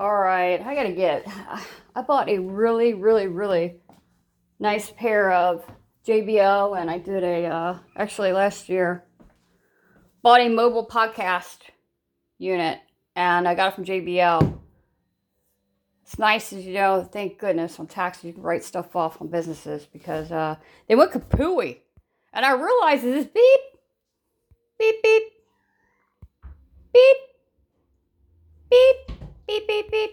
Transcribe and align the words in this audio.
All 0.00 0.18
right, 0.18 0.58
I 0.62 0.74
gotta 0.74 0.92
get. 0.92 1.26
I 1.94 2.00
bought 2.00 2.30
a 2.30 2.38
really, 2.38 2.94
really, 2.94 3.26
really 3.26 3.74
nice 4.58 4.90
pair 4.90 5.30
of 5.30 5.62
JBL, 6.06 6.80
and 6.80 6.90
I 6.90 6.96
did 6.96 7.22
a 7.22 7.44
uh, 7.44 7.78
actually 7.94 8.32
last 8.32 8.70
year 8.70 9.04
bought 10.22 10.40
a 10.40 10.48
mobile 10.48 10.86
podcast 10.86 11.58
unit, 12.38 12.78
and 13.14 13.46
I 13.46 13.54
got 13.54 13.72
it 13.72 13.74
from 13.74 13.84
JBL. 13.84 14.58
It's 16.04 16.18
nice, 16.18 16.54
as 16.54 16.64
you 16.64 16.72
know. 16.72 17.02
Thank 17.02 17.36
goodness 17.36 17.78
on 17.78 17.86
taxes 17.86 18.24
you 18.24 18.32
can 18.32 18.42
write 18.42 18.64
stuff 18.64 18.96
off 18.96 19.20
on 19.20 19.28
businesses 19.28 19.84
because 19.84 20.32
uh, 20.32 20.56
they 20.88 20.94
went 20.94 21.12
kapooey, 21.12 21.76
and 22.32 22.46
I 22.46 22.52
realized 22.54 23.04
this 23.04 23.26
beep, 23.26 23.60
beep, 24.78 25.02
beep, 25.02 25.22
beep, 26.90 27.16
beep, 28.70 29.19
beep, 29.50 29.66
beep, 29.66 29.90
beep, 29.90 30.10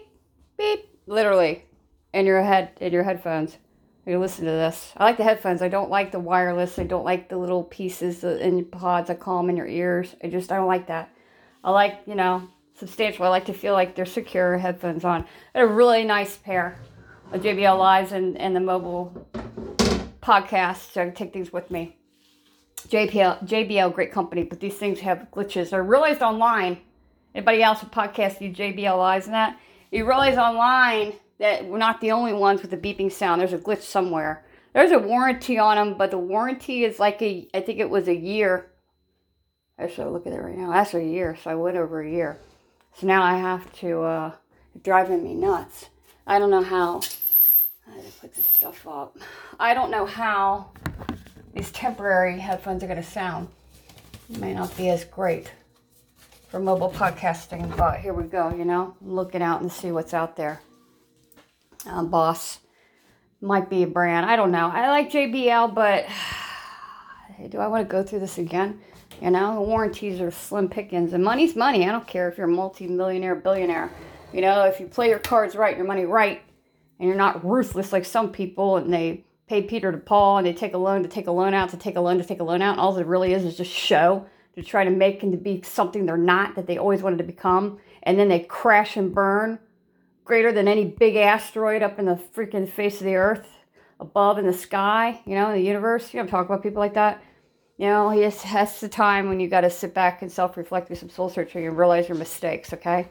beep, 0.56 0.98
literally 1.06 1.64
in 2.12 2.26
your 2.26 2.42
head 2.42 2.72
in 2.80 2.92
your 2.92 3.04
headphones. 3.04 3.56
You 4.04 4.18
listen 4.18 4.46
to 4.46 4.50
this. 4.50 4.92
I 4.96 5.04
like 5.04 5.18
the 5.18 5.24
headphones. 5.24 5.60
I 5.60 5.68
don't 5.68 5.90
like 5.90 6.12
the 6.12 6.18
wireless. 6.18 6.78
I 6.78 6.84
don't 6.84 7.04
like 7.04 7.28
the 7.28 7.36
little 7.36 7.62
pieces 7.62 8.24
in 8.24 8.64
pods. 8.64 9.10
Call 9.20 9.36
them 9.36 9.50
in 9.50 9.56
your 9.56 9.66
ears. 9.66 10.16
I 10.24 10.28
just 10.28 10.50
I 10.50 10.56
don't 10.56 10.66
like 10.66 10.88
that. 10.88 11.10
I 11.62 11.70
like 11.70 12.00
you 12.06 12.14
know 12.14 12.48
substantial. 12.74 13.26
I 13.26 13.28
like 13.28 13.44
to 13.46 13.52
feel 13.52 13.74
like 13.74 13.94
they're 13.94 14.06
secure 14.06 14.58
headphones 14.58 15.04
on. 15.04 15.24
a 15.54 15.66
really 15.66 16.04
nice 16.04 16.36
pair 16.36 16.80
of 17.32 17.42
JBL 17.42 17.78
Lives 17.78 18.12
and, 18.12 18.36
and 18.38 18.56
the 18.56 18.60
mobile 18.60 19.28
podcast. 20.20 20.92
So 20.92 21.02
I 21.02 21.04
can 21.06 21.14
take 21.14 21.32
these 21.32 21.52
with 21.52 21.70
me. 21.70 21.96
JBL, 22.88 23.46
JBL, 23.46 23.94
great 23.94 24.12
company, 24.12 24.44
but 24.44 24.60
these 24.60 24.76
things 24.76 25.00
have 25.00 25.26
glitches. 25.32 25.72
I 25.72 25.78
realized 25.78 26.22
online, 26.22 26.78
anybody 27.34 27.62
else 27.62 27.80
with 27.80 27.90
podcast 27.90 28.40
use 28.40 28.56
JBL 28.56 28.96
Lives 28.96 29.26
and 29.26 29.34
that, 29.34 29.58
you 29.90 30.06
realize 30.06 30.36
online 30.36 31.14
that 31.38 31.64
we're 31.64 31.78
not 31.78 32.00
the 32.00 32.12
only 32.12 32.32
ones 32.32 32.62
with 32.62 32.70
the 32.70 32.76
beeping 32.76 33.10
sound. 33.10 33.40
There's 33.40 33.52
a 33.52 33.58
glitch 33.58 33.82
somewhere. 33.82 34.44
There's 34.74 34.92
a 34.92 34.98
warranty 34.98 35.58
on 35.58 35.76
them, 35.76 35.96
but 35.96 36.10
the 36.10 36.18
warranty 36.18 36.84
is 36.84 36.98
like 36.98 37.22
a, 37.22 37.48
I 37.54 37.60
think 37.60 37.78
it 37.78 37.88
was 37.88 38.08
a 38.08 38.14
year. 38.14 38.70
I 39.78 39.88
should 39.88 40.08
look 40.08 40.26
at 40.26 40.32
it 40.32 40.40
right 40.40 40.56
now. 40.56 40.72
That's 40.72 40.94
a 40.94 41.02
year, 41.02 41.36
so 41.42 41.50
I 41.50 41.54
went 41.54 41.76
over 41.76 42.00
a 42.00 42.10
year. 42.10 42.38
So 42.96 43.06
now 43.06 43.22
I 43.22 43.36
have 43.36 43.72
to, 43.80 44.02
uh, 44.02 44.32
driving 44.82 45.22
me 45.22 45.34
nuts. 45.34 45.86
I 46.26 46.38
don't 46.38 46.50
know 46.50 46.62
how, 46.62 47.00
I 47.88 48.00
put 48.20 48.34
this 48.34 48.44
stuff 48.44 48.86
up. 48.86 49.16
I 49.58 49.72
don't 49.74 49.90
know 49.90 50.04
how 50.04 50.70
these 51.54 51.70
temporary 51.70 52.38
headphones 52.38 52.82
are 52.82 52.88
going 52.88 53.02
to 53.02 53.08
sound. 53.08 53.48
It 54.30 54.38
may 54.38 54.52
not 54.52 54.76
be 54.76 54.90
as 54.90 55.04
great 55.04 55.50
for 56.48 56.58
mobile 56.58 56.90
podcasting, 56.90 57.76
but 57.76 58.00
here 58.00 58.14
we 58.14 58.24
go, 58.24 58.54
you 58.54 58.64
know, 58.64 58.96
looking 59.00 59.42
out 59.42 59.60
and 59.60 59.70
see 59.70 59.92
what's 59.92 60.14
out 60.14 60.36
there 60.36 60.60
uh, 61.86 62.02
Boss 62.02 62.60
might 63.40 63.70
be 63.70 63.82
a 63.82 63.86
brand. 63.86 64.26
I 64.26 64.36
don't 64.36 64.50
know. 64.50 64.68
I 64.68 64.88
like 64.88 65.10
JBL, 65.10 65.74
but 65.74 66.06
do 67.50 67.58
I 67.58 67.68
want 67.68 67.86
to 67.86 67.90
go 67.90 68.02
through 68.02 68.20
this 68.20 68.38
again? 68.38 68.80
You 69.20 69.30
know, 69.30 69.54
the 69.54 69.60
warranties 69.60 70.20
are 70.20 70.30
slim 70.30 70.68
pickings, 70.68 71.12
and 71.12 71.24
money's 71.24 71.56
money. 71.56 71.88
I 71.88 71.92
don't 71.92 72.06
care 72.06 72.28
if 72.28 72.38
you're 72.38 72.48
a 72.48 72.50
multi-millionaire, 72.50 73.34
billionaire. 73.34 73.90
You 74.32 74.42
know, 74.42 74.64
if 74.64 74.78
you 74.78 74.86
play 74.86 75.08
your 75.08 75.18
cards 75.18 75.56
right, 75.56 75.76
your 75.76 75.86
money 75.86 76.04
right, 76.04 76.42
and 76.98 77.08
you're 77.08 77.16
not 77.16 77.44
ruthless 77.44 77.92
like 77.92 78.04
some 78.04 78.30
people, 78.30 78.76
and 78.76 78.92
they 78.92 79.24
pay 79.48 79.62
Peter 79.62 79.90
to 79.90 79.98
Paul, 79.98 80.38
and 80.38 80.46
they 80.46 80.52
take 80.52 80.74
a 80.74 80.78
loan 80.78 81.02
to 81.02 81.08
take 81.08 81.26
a 81.26 81.32
loan 81.32 81.54
out 81.54 81.70
to 81.70 81.76
take 81.76 81.96
a 81.96 82.00
loan 82.00 82.18
to 82.18 82.24
take 82.24 82.40
a 82.40 82.44
loan 82.44 82.62
out. 82.62 82.72
And 82.72 82.80
all 82.80 82.96
it 82.96 83.06
really 83.06 83.32
is 83.32 83.44
is 83.44 83.56
just 83.56 83.72
show 83.72 84.26
to 84.58 84.68
try 84.68 84.84
to 84.84 84.90
make 84.90 85.20
them 85.20 85.30
to 85.30 85.36
be 85.36 85.62
something 85.62 86.06
they're 86.06 86.16
not 86.16 86.54
that 86.56 86.66
they 86.66 86.78
always 86.78 87.02
wanted 87.02 87.18
to 87.18 87.24
become, 87.24 87.78
and 88.02 88.18
then 88.18 88.28
they 88.28 88.40
crash 88.40 88.96
and 88.96 89.14
burn 89.14 89.58
greater 90.24 90.52
than 90.52 90.68
any 90.68 90.84
big 90.84 91.16
asteroid 91.16 91.82
up 91.82 91.98
in 91.98 92.04
the 92.04 92.20
freaking 92.34 92.70
face 92.70 93.00
of 93.00 93.06
the 93.06 93.14
earth 93.14 93.46
above 94.00 94.38
in 94.38 94.46
the 94.46 94.52
sky, 94.52 95.20
you 95.24 95.34
know, 95.34 95.48
in 95.50 95.54
the 95.56 95.66
universe. 95.66 96.12
You 96.12 96.18
know, 96.18 96.24
I'm 96.24 96.28
talking 96.28 96.46
about 96.46 96.62
people 96.62 96.80
like 96.80 96.94
that. 96.94 97.22
You 97.78 97.86
know, 97.86 98.10
yes, 98.12 98.42
that's 98.42 98.80
the 98.80 98.88
time 98.88 99.28
when 99.28 99.40
you 99.40 99.48
got 99.48 99.62
to 99.62 99.70
sit 99.70 99.94
back 99.94 100.22
and 100.22 100.30
self 100.30 100.56
reflect, 100.56 100.88
do 100.88 100.94
some 100.94 101.08
soul 101.08 101.30
searching, 101.30 101.66
and 101.66 101.78
realize 101.78 102.08
your 102.08 102.18
mistakes, 102.18 102.72
okay? 102.72 103.08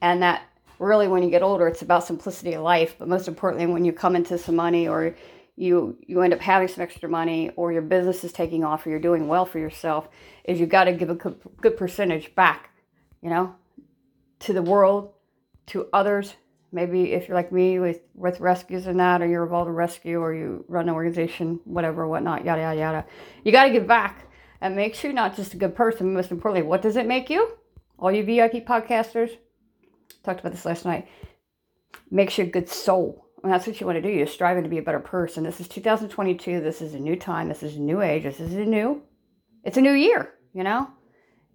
And 0.00 0.22
that 0.22 0.42
really, 0.78 1.06
when 1.06 1.22
you 1.22 1.30
get 1.30 1.42
older, 1.42 1.68
it's 1.68 1.82
about 1.82 2.04
simplicity 2.04 2.54
of 2.54 2.62
life. 2.62 2.96
But 2.98 3.08
most 3.08 3.28
importantly, 3.28 3.66
when 3.66 3.84
you 3.84 3.92
come 3.92 4.16
into 4.16 4.38
some 4.38 4.56
money 4.56 4.88
or 4.88 5.14
you 5.56 5.98
you 6.06 6.22
end 6.22 6.32
up 6.32 6.40
having 6.40 6.68
some 6.68 6.82
extra 6.82 7.08
money 7.08 7.50
or 7.56 7.72
your 7.72 7.82
business 7.82 8.24
is 8.24 8.32
taking 8.32 8.64
off 8.64 8.86
or 8.86 8.90
you're 8.90 8.98
doing 8.98 9.28
well 9.28 9.44
for 9.44 9.58
yourself, 9.58 10.08
is 10.44 10.58
you've 10.58 10.68
got 10.68 10.84
to 10.84 10.92
give 10.92 11.10
a 11.10 11.14
good 11.14 11.76
percentage 11.76 12.34
back, 12.34 12.70
you 13.22 13.30
know, 13.30 13.54
to 14.40 14.52
the 14.52 14.62
world, 14.62 15.12
to 15.66 15.88
others. 15.92 16.34
Maybe 16.72 17.12
if 17.12 17.26
you're 17.26 17.36
like 17.36 17.50
me 17.50 17.80
with, 17.80 18.00
with 18.14 18.38
rescues 18.38 18.86
and 18.86 19.00
that, 19.00 19.22
or 19.22 19.26
you're 19.26 19.42
involved 19.42 19.68
in 19.68 19.74
rescue, 19.74 20.20
or 20.20 20.32
you 20.32 20.64
run 20.68 20.88
an 20.88 20.94
organization, 20.94 21.58
whatever, 21.64 22.06
whatnot, 22.06 22.44
yada, 22.44 22.60
yada, 22.60 22.78
yada. 22.78 23.04
You 23.44 23.50
got 23.50 23.64
to 23.64 23.70
give 23.70 23.88
back 23.88 24.30
and 24.60 24.76
make 24.76 24.94
sure 24.94 25.10
you're 25.10 25.16
not 25.16 25.34
just 25.34 25.52
a 25.54 25.56
good 25.56 25.74
person. 25.74 26.14
Most 26.14 26.30
importantly, 26.30 26.68
what 26.68 26.82
does 26.82 26.96
it 26.96 27.06
make 27.06 27.28
you? 27.28 27.56
All 27.98 28.12
you 28.12 28.24
VIP 28.24 28.64
podcasters, 28.64 29.36
talked 30.22 30.40
about 30.40 30.52
this 30.52 30.64
last 30.64 30.84
night. 30.84 31.08
Makes 32.10 32.38
you 32.38 32.44
a 32.44 32.48
good 32.48 32.68
soul. 32.68 33.26
And 33.42 33.52
that's 33.52 33.66
what 33.66 33.80
you 33.80 33.86
want 33.86 33.96
to 33.96 34.02
do. 34.02 34.08
You're 34.08 34.26
striving 34.26 34.64
to 34.64 34.68
be 34.68 34.78
a 34.78 34.82
better 34.82 35.00
person. 35.00 35.44
This 35.44 35.60
is 35.60 35.68
2022. 35.68 36.60
This 36.60 36.82
is 36.82 36.94
a 36.94 36.98
new 36.98 37.16
time. 37.16 37.48
This 37.48 37.62
is 37.62 37.76
a 37.76 37.80
new 37.80 38.02
age. 38.02 38.24
This 38.24 38.40
is 38.40 38.52
a 38.52 38.64
new, 38.64 39.02
it's 39.64 39.78
a 39.78 39.82
new 39.82 39.92
year, 39.92 40.34
you 40.52 40.62
know? 40.62 40.90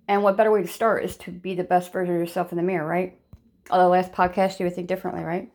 And 0.08 0.24
what 0.24 0.38
better 0.38 0.52
way 0.52 0.62
to 0.62 0.68
start 0.68 1.04
is 1.04 1.18
to 1.18 1.32
be 1.32 1.54
the 1.56 1.64
best 1.64 1.92
version 1.92 2.16
of 2.16 2.20
yourself 2.20 2.52
in 2.52 2.58
the 2.58 2.64
mirror, 2.64 2.88
right? 2.88 3.20
Although 3.70 3.90
last 3.90 4.12
podcast 4.12 4.60
you 4.60 4.66
would 4.66 4.76
think 4.76 4.88
differently, 4.88 5.24
right? 5.24 5.52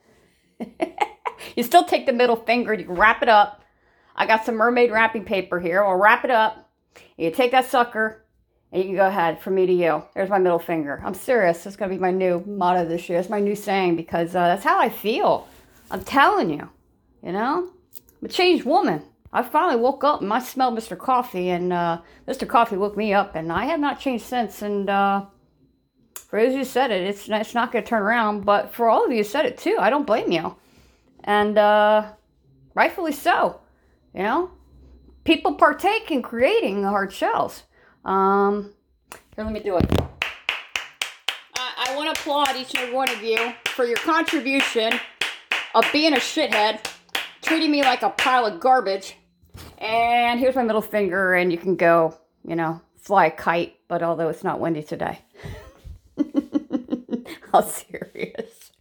you 1.57 1.63
still 1.63 1.85
take 1.85 2.07
the 2.07 2.13
middle 2.13 2.37
finger 2.37 2.73
and 2.73 2.83
you 2.83 2.93
wrap 2.93 3.23
it 3.23 3.29
up. 3.29 3.65
I 4.15 4.27
got 4.27 4.45
some 4.45 4.57
mermaid 4.57 4.91
wrapping 4.91 5.25
paper 5.25 5.61
here. 5.61 5.85
I'll 5.85 5.97
wrap 5.97 6.25
it 6.25 6.31
up. 6.31 6.71
You 7.17 7.31
take 7.31 7.53
that 7.53 7.71
sucker 7.71 8.25
and 8.73 8.83
you 8.83 8.89
can 8.89 8.97
go 8.97 9.07
ahead 9.07 9.41
from 9.41 9.55
me 9.55 9.67
to 9.67 9.73
you. 9.73 10.03
There's 10.15 10.31
my 10.31 10.39
middle 10.39 10.59
finger. 10.59 11.01
I'm 11.05 11.15
serious. 11.15 11.65
It's 11.67 11.77
going 11.77 11.91
to 11.91 11.97
be 11.97 12.01
my 12.01 12.11
new 12.11 12.45
motto 12.47 12.85
this 12.85 13.09
year. 13.09 13.19
It's 13.19 13.29
my 13.29 13.41
new 13.41 13.57
saying 13.57 13.97
because 13.97 14.35
uh, 14.35 14.49
that's 14.49 14.65
how 14.65 14.79
I 14.79 14.89
feel. 14.89 15.49
I'm 15.91 16.05
telling 16.05 16.51
you, 16.51 16.69
you 17.23 17.33
know? 17.33 17.71
I'm 18.21 18.27
a 18.27 18.28
changed 18.28 18.65
woman. 18.65 19.03
I 19.33 19.43
finally 19.43 19.81
woke 19.81 20.05
up 20.05 20.23
and 20.23 20.33
I 20.33 20.41
smelled 20.41 20.77
Mr. 20.77 20.99
Coffee, 20.99 21.51
and 21.51 21.73
uh, 21.73 22.01
Mr. 22.27 22.49
Coffee 22.49 22.77
woke 22.77 22.97
me 22.97 23.15
up, 23.15 23.34
and 23.34 23.53
I 23.53 23.67
have 23.67 23.81
not 23.81 24.00
changed 24.00 24.25
since. 24.25 24.62
And 24.62 24.91
uh, 24.91 25.27
for 26.15 26.43
those 26.43 26.55
who 26.55 26.65
said 26.65 26.91
it, 26.91 27.03
it's, 27.03 27.29
it's 27.29 27.55
not 27.55 27.73
going 27.73 27.84
to 27.84 27.89
turn 27.89 28.03
around. 28.03 28.45
But 28.45 28.75
for 28.75 28.89
all 28.89 29.05
of 29.05 29.11
you 29.11 29.19
who 29.19 29.25
said 29.25 29.47
it 29.47 29.59
too, 29.59 29.77
I 29.79 29.91
don't 29.91 30.06
blame 30.06 30.33
you. 30.33 30.56
And 31.25 31.59
uh, 31.59 32.12
rightfully 32.75 33.12
so. 33.12 33.61
You 34.15 34.23
know, 34.25 34.50
people 35.25 35.55
partake 35.55 36.11
in 36.11 36.23
creating 36.23 36.83
hard 36.83 37.12
shells. 37.12 37.62
Um, 38.05 38.73
here, 39.37 39.45
let 39.45 39.53
me 39.53 39.61
do 39.61 39.77
it. 39.77 39.87
I, 41.56 41.89
I 41.89 41.97
want 41.97 42.12
to 42.12 42.21
applaud 42.21 42.56
each 42.56 42.75
and 42.75 42.83
every 42.84 42.95
one 42.95 43.09
of 43.09 43.23
you 43.23 43.53
for 43.67 43.84
your 43.84 43.99
contribution 43.99 44.99
of 45.75 45.84
being 45.92 46.12
a 46.12 46.16
shithead, 46.16 46.84
treating 47.42 47.70
me 47.70 47.82
like 47.82 48.03
a 48.03 48.10
pile 48.10 48.47
of 48.47 48.60
garbage. 48.60 49.16
And 49.78 50.38
here's 50.41 50.54
my 50.54 50.62
middle 50.62 50.82
finger, 50.82 51.34
and 51.34 51.53
you 51.53 51.58
can 51.58 51.76
go, 51.76 52.19
you 52.44 52.56
know, 52.56 52.81
fly 52.97 53.26
a 53.26 53.31
kite, 53.31 53.76
but 53.88 54.03
although 54.03 54.28
it's 54.28 54.44
not 54.44 54.60
windy 54.60 54.82
today. 54.82 55.20
How 57.53 57.62
serious. 57.62 58.72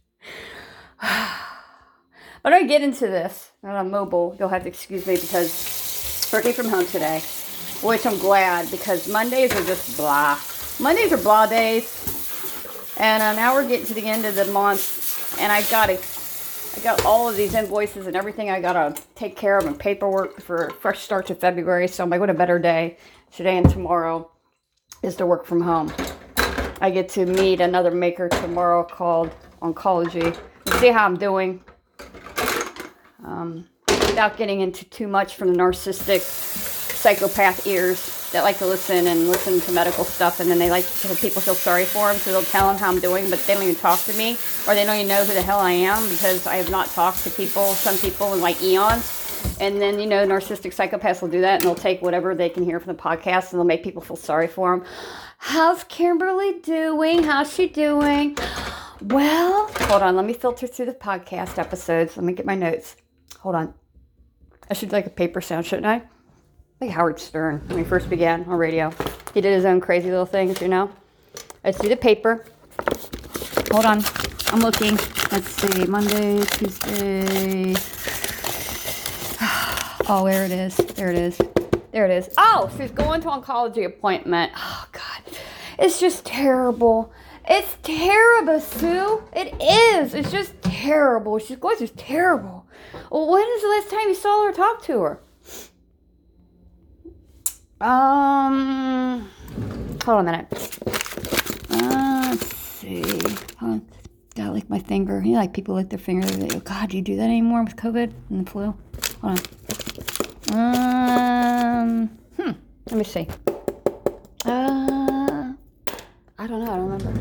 but 1.00 2.52
I 2.52 2.62
get 2.64 2.82
into 2.82 3.06
this, 3.06 3.50
and 3.62 3.72
I'm 3.72 3.90
mobile, 3.90 4.36
you'll 4.38 4.48
have 4.48 4.62
to 4.62 4.68
excuse 4.68 5.06
me 5.06 5.16
because 5.16 6.30
working 6.32 6.52
from 6.52 6.68
home 6.68 6.86
today, 6.86 7.20
which 7.82 8.06
I'm 8.06 8.18
glad 8.18 8.70
because 8.70 9.08
Mondays 9.08 9.52
are 9.52 9.64
just 9.64 9.96
blah. 9.96 10.38
Mondays 10.78 11.12
are 11.12 11.22
blah 11.22 11.46
days. 11.46 12.06
And 12.98 13.22
uh, 13.22 13.32
now 13.32 13.54
we're 13.54 13.66
getting 13.66 13.86
to 13.86 13.94
the 13.94 14.06
end 14.06 14.26
of 14.26 14.34
the 14.34 14.44
month, 14.46 15.36
and 15.40 15.50
I 15.50 15.62
got 15.62 15.88
it. 15.88 16.19
I 16.76 16.80
got 16.82 17.04
all 17.04 17.28
of 17.28 17.36
these 17.36 17.54
invoices 17.54 18.06
and 18.06 18.16
everything 18.16 18.50
I 18.50 18.60
gotta 18.60 19.00
take 19.14 19.36
care 19.36 19.58
of 19.58 19.66
and 19.66 19.78
paperwork 19.78 20.40
for 20.40 20.70
fresh 20.80 21.00
start 21.00 21.26
to 21.26 21.34
February. 21.34 21.88
So 21.88 22.04
I'm 22.04 22.10
like, 22.10 22.20
what 22.20 22.30
a 22.30 22.34
better 22.34 22.58
day 22.58 22.96
today 23.34 23.58
and 23.58 23.68
tomorrow 23.68 24.30
is 25.02 25.16
to 25.16 25.26
work 25.26 25.44
from 25.44 25.60
home. 25.60 25.92
I 26.80 26.90
get 26.90 27.08
to 27.10 27.26
meet 27.26 27.60
another 27.60 27.90
maker 27.90 28.28
tomorrow 28.28 28.84
called 28.84 29.30
Oncology. 29.60 30.36
see 30.78 30.88
how 30.88 31.04
I'm 31.04 31.16
doing. 31.16 31.62
Um, 33.24 33.68
without 33.88 34.36
getting 34.36 34.60
into 34.60 34.84
too 34.86 35.08
much 35.08 35.34
from 35.36 35.52
the 35.52 35.58
narcissistic 35.58 36.20
psychopath 36.20 37.66
ears 37.66 38.19
that 38.32 38.44
like 38.44 38.58
to 38.58 38.66
listen 38.66 39.06
and 39.06 39.28
listen 39.28 39.60
to 39.60 39.72
medical 39.72 40.04
stuff 40.04 40.40
and 40.40 40.50
then 40.50 40.58
they 40.58 40.70
like 40.70 40.84
people 41.20 41.42
feel 41.42 41.54
sorry 41.54 41.84
for 41.84 42.08
them 42.08 42.16
so 42.16 42.32
they'll 42.32 42.42
tell 42.42 42.68
them 42.68 42.76
how 42.76 42.88
I'm 42.88 43.00
doing 43.00 43.28
but 43.28 43.44
they 43.46 43.54
don't 43.54 43.62
even 43.62 43.74
talk 43.74 44.00
to 44.04 44.12
me 44.14 44.36
or 44.66 44.74
they 44.74 44.84
don't 44.84 44.96
even 44.96 45.08
know 45.08 45.24
who 45.24 45.34
the 45.34 45.42
hell 45.42 45.58
I 45.58 45.72
am 45.72 46.08
because 46.08 46.46
I 46.46 46.56
have 46.56 46.70
not 46.70 46.88
talked 46.88 47.24
to 47.24 47.30
people, 47.30 47.74
some 47.74 47.96
people 47.98 48.34
in 48.34 48.40
like 48.40 48.62
eons. 48.62 49.16
And 49.58 49.80
then, 49.80 49.98
you 49.98 50.06
know, 50.06 50.26
narcissistic 50.26 50.74
psychopaths 50.74 51.22
will 51.22 51.28
do 51.28 51.40
that 51.40 51.54
and 51.54 51.62
they'll 51.62 51.74
take 51.74 52.02
whatever 52.02 52.34
they 52.34 52.50
can 52.50 52.62
hear 52.62 52.78
from 52.78 52.94
the 52.94 53.02
podcast 53.02 53.50
and 53.50 53.58
they'll 53.58 53.64
make 53.64 53.82
people 53.82 54.02
feel 54.02 54.16
sorry 54.16 54.46
for 54.46 54.76
them. 54.76 54.86
How's 55.38 55.84
Kimberly 55.84 56.60
doing? 56.60 57.22
How's 57.24 57.52
she 57.52 57.66
doing? 57.68 58.36
Well, 59.00 59.70
Hold 59.90 60.02
on, 60.02 60.14
let 60.14 60.24
me 60.24 60.34
filter 60.34 60.66
through 60.66 60.86
the 60.86 60.92
podcast 60.92 61.58
episodes. 61.58 62.16
Let 62.16 62.24
me 62.24 62.32
get 62.32 62.46
my 62.46 62.54
notes. 62.54 62.96
Hold 63.40 63.54
on. 63.54 63.74
I 64.70 64.74
should 64.74 64.92
like 64.92 65.06
a 65.06 65.10
paper 65.10 65.40
sound, 65.40 65.66
shouldn't 65.66 65.86
I? 65.86 66.02
Like 66.80 66.92
Howard 66.92 67.20
Stern 67.20 67.60
when 67.66 67.76
he 67.76 67.84
first 67.84 68.08
began 68.08 68.44
on 68.44 68.56
radio. 68.56 68.90
He 69.34 69.42
did 69.42 69.52
his 69.52 69.66
own 69.66 69.82
crazy 69.82 70.08
little 70.08 70.24
things, 70.24 70.62
you 70.62 70.68
know? 70.68 70.90
Let's 71.62 71.78
do 71.78 71.90
the 71.90 71.96
paper. 71.96 72.46
Hold 73.70 73.84
on. 73.84 74.02
I'm 74.46 74.60
looking. 74.60 74.96
Let's 75.30 75.48
see. 75.48 75.84
Monday, 75.84 76.42
Tuesday. 76.44 77.74
Oh, 80.12 80.24
there 80.24 80.44
it 80.44 80.50
is. 80.50 80.76
There 80.76 81.10
it 81.10 81.18
is. 81.18 81.38
There 81.92 82.04
it 82.04 82.10
is. 82.10 82.30
Oh, 82.36 82.68
she's 82.76 82.90
going 82.90 83.20
to 83.20 83.28
oncology 83.28 83.86
appointment. 83.86 84.50
Oh, 84.56 84.88
God. 84.90 85.36
It's 85.78 86.00
just 86.00 86.24
terrible. 86.24 87.12
It's 87.48 87.76
terrible, 87.84 88.58
Sue. 88.58 89.22
It 89.32 89.54
is. 89.62 90.14
It's 90.14 90.32
just 90.32 90.60
terrible. 90.62 91.38
She's 91.38 91.58
going 91.58 91.78
just 91.78 91.96
terrible. 91.96 92.66
When 93.10 93.46
is 93.54 93.62
the 93.62 93.68
last 93.68 93.90
time 93.90 94.08
you 94.08 94.14
saw 94.16 94.46
her 94.46 94.52
talk 94.52 94.82
to 94.84 95.00
her? 95.02 95.20
Um, 97.80 99.30
hold 100.04 100.18
on 100.18 100.28
a 100.28 100.32
minute. 100.32 100.78
Uh, 101.70 102.26
let's 102.30 102.54
see. 102.54 103.02
Oh, 103.62 103.80
got 104.36 104.52
lick 104.52 104.68
my 104.68 104.78
finger. 104.78 105.22
You 105.22 105.32
know, 105.32 105.38
like 105.38 105.54
people 105.54 105.74
lick 105.76 105.88
their 105.88 105.98
finger. 105.98 106.26
They 106.26 106.48
go, 106.48 106.60
God, 106.60 106.90
do 106.90 106.98
you 106.98 107.02
do 107.02 107.16
that 107.16 107.22
anymore 107.22 107.64
with 107.64 107.76
COVID 107.76 108.12
and 108.28 108.46
the 108.46 108.50
flu? 108.50 108.74
Hold 109.22 109.40
on. 110.52 110.58
Um, 110.58 112.08
hmm. 112.36 112.50
Let 112.90 112.98
me 112.98 113.04
see. 113.04 113.26
Uh, 114.44 115.54
I 116.38 116.46
don't 116.46 116.64
know. 116.64 116.72
I 116.72 116.76
don't 116.76 116.90
remember. 116.90 117.12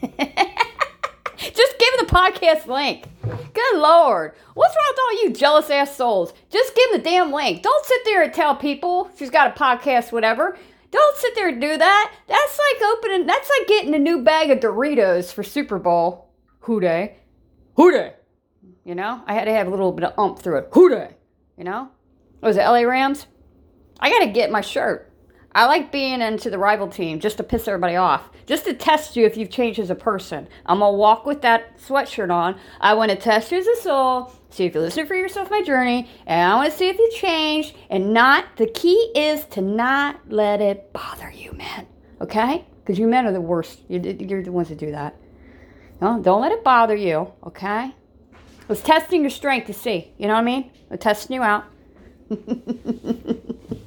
Just 1.38 1.78
give 1.78 1.94
the 1.98 2.06
podcast 2.08 2.66
link. 2.66 3.04
Good 3.58 3.80
lord. 3.80 4.34
What's 4.54 4.76
wrong 4.76 4.84
with 4.90 5.00
all 5.00 5.24
you 5.24 5.32
jealous 5.32 5.68
ass 5.68 5.96
souls? 5.96 6.32
Just 6.48 6.76
give 6.76 6.90
him 6.92 6.98
the 6.98 7.02
damn 7.02 7.32
link. 7.32 7.60
Don't 7.60 7.84
sit 7.84 8.04
there 8.04 8.22
and 8.22 8.32
tell 8.32 8.54
people 8.54 9.10
she's 9.18 9.30
got 9.30 9.50
a 9.50 9.60
podcast, 9.60 10.12
whatever. 10.12 10.56
Don't 10.92 11.16
sit 11.16 11.34
there 11.34 11.48
and 11.48 11.60
do 11.60 11.76
that. 11.76 12.14
That's 12.28 12.56
like 12.56 12.88
opening, 12.88 13.26
that's 13.26 13.50
like 13.58 13.66
getting 13.66 13.96
a 13.96 13.98
new 13.98 14.22
bag 14.22 14.50
of 14.50 14.60
Doritos 14.60 15.32
for 15.32 15.42
Super 15.42 15.80
Bowl. 15.80 16.30
Who 16.60 16.80
Dey? 16.80 17.16
Who 17.74 17.90
Dey? 17.90 18.12
You 18.84 18.94
know, 18.94 19.24
I 19.26 19.34
had 19.34 19.46
to 19.46 19.52
have 19.52 19.66
a 19.66 19.70
little 19.70 19.90
bit 19.90 20.04
of 20.04 20.16
ump 20.16 20.38
through 20.38 20.58
it. 20.58 20.68
Who 20.74 20.90
Dey? 20.90 21.16
You 21.56 21.64
know? 21.64 21.88
Was 22.40 22.56
it 22.56 22.62
LA 22.62 22.82
Rams? 22.82 23.26
I 23.98 24.08
got 24.08 24.20
to 24.20 24.30
get 24.30 24.52
my 24.52 24.60
shirt. 24.60 25.07
I 25.52 25.66
like 25.66 25.90
being 25.90 26.20
into 26.20 26.50
the 26.50 26.58
rival 26.58 26.88
team 26.88 27.20
just 27.20 27.38
to 27.38 27.42
piss 27.42 27.66
everybody 27.66 27.96
off, 27.96 28.30
just 28.46 28.66
to 28.66 28.74
test 28.74 29.16
you 29.16 29.24
if 29.24 29.36
you've 29.36 29.50
changed 29.50 29.78
as 29.78 29.90
a 29.90 29.94
person. 29.94 30.46
I'm 30.66 30.80
gonna 30.80 30.96
walk 30.96 31.24
with 31.24 31.40
that 31.42 31.78
sweatshirt 31.78 32.30
on. 32.32 32.58
I 32.80 32.94
want 32.94 33.10
to 33.10 33.16
test 33.16 33.50
you 33.50 33.58
as 33.58 33.66
a 33.66 33.76
soul, 33.76 34.32
see 34.50 34.66
if 34.66 34.74
you 34.74 34.80
listen 34.80 35.06
for 35.06 35.14
yourself 35.14 35.50
my 35.50 35.62
journey, 35.62 36.08
and 36.26 36.52
I 36.52 36.54
want 36.56 36.70
to 36.70 36.76
see 36.76 36.88
if 36.88 36.98
you 36.98 37.10
changed. 37.14 37.74
And 37.88 38.12
not 38.12 38.56
the 38.56 38.66
key 38.66 39.10
is 39.14 39.46
to 39.46 39.62
not 39.62 40.20
let 40.28 40.60
it 40.60 40.92
bother 40.92 41.30
you, 41.30 41.52
man. 41.52 41.86
Okay? 42.20 42.66
Because 42.80 42.98
you 42.98 43.06
men 43.06 43.26
are 43.26 43.32
the 43.32 43.40
worst. 43.40 43.80
You're, 43.88 44.02
you're 44.02 44.42
the 44.42 44.52
ones 44.52 44.68
that 44.68 44.78
do 44.78 44.90
that. 44.90 45.16
No, 46.00 46.20
don't 46.22 46.42
let 46.42 46.52
it 46.52 46.62
bother 46.62 46.94
you. 46.94 47.32
Okay? 47.46 47.66
I 47.68 47.94
was 48.68 48.82
testing 48.82 49.22
your 49.22 49.30
strength 49.30 49.66
to 49.68 49.72
see. 49.72 50.12
You 50.18 50.28
know 50.28 50.34
what 50.34 50.40
I 50.40 50.44
mean? 50.44 50.70
I'm 50.90 50.98
testing 50.98 51.34
you 51.34 51.42
out. 51.42 51.64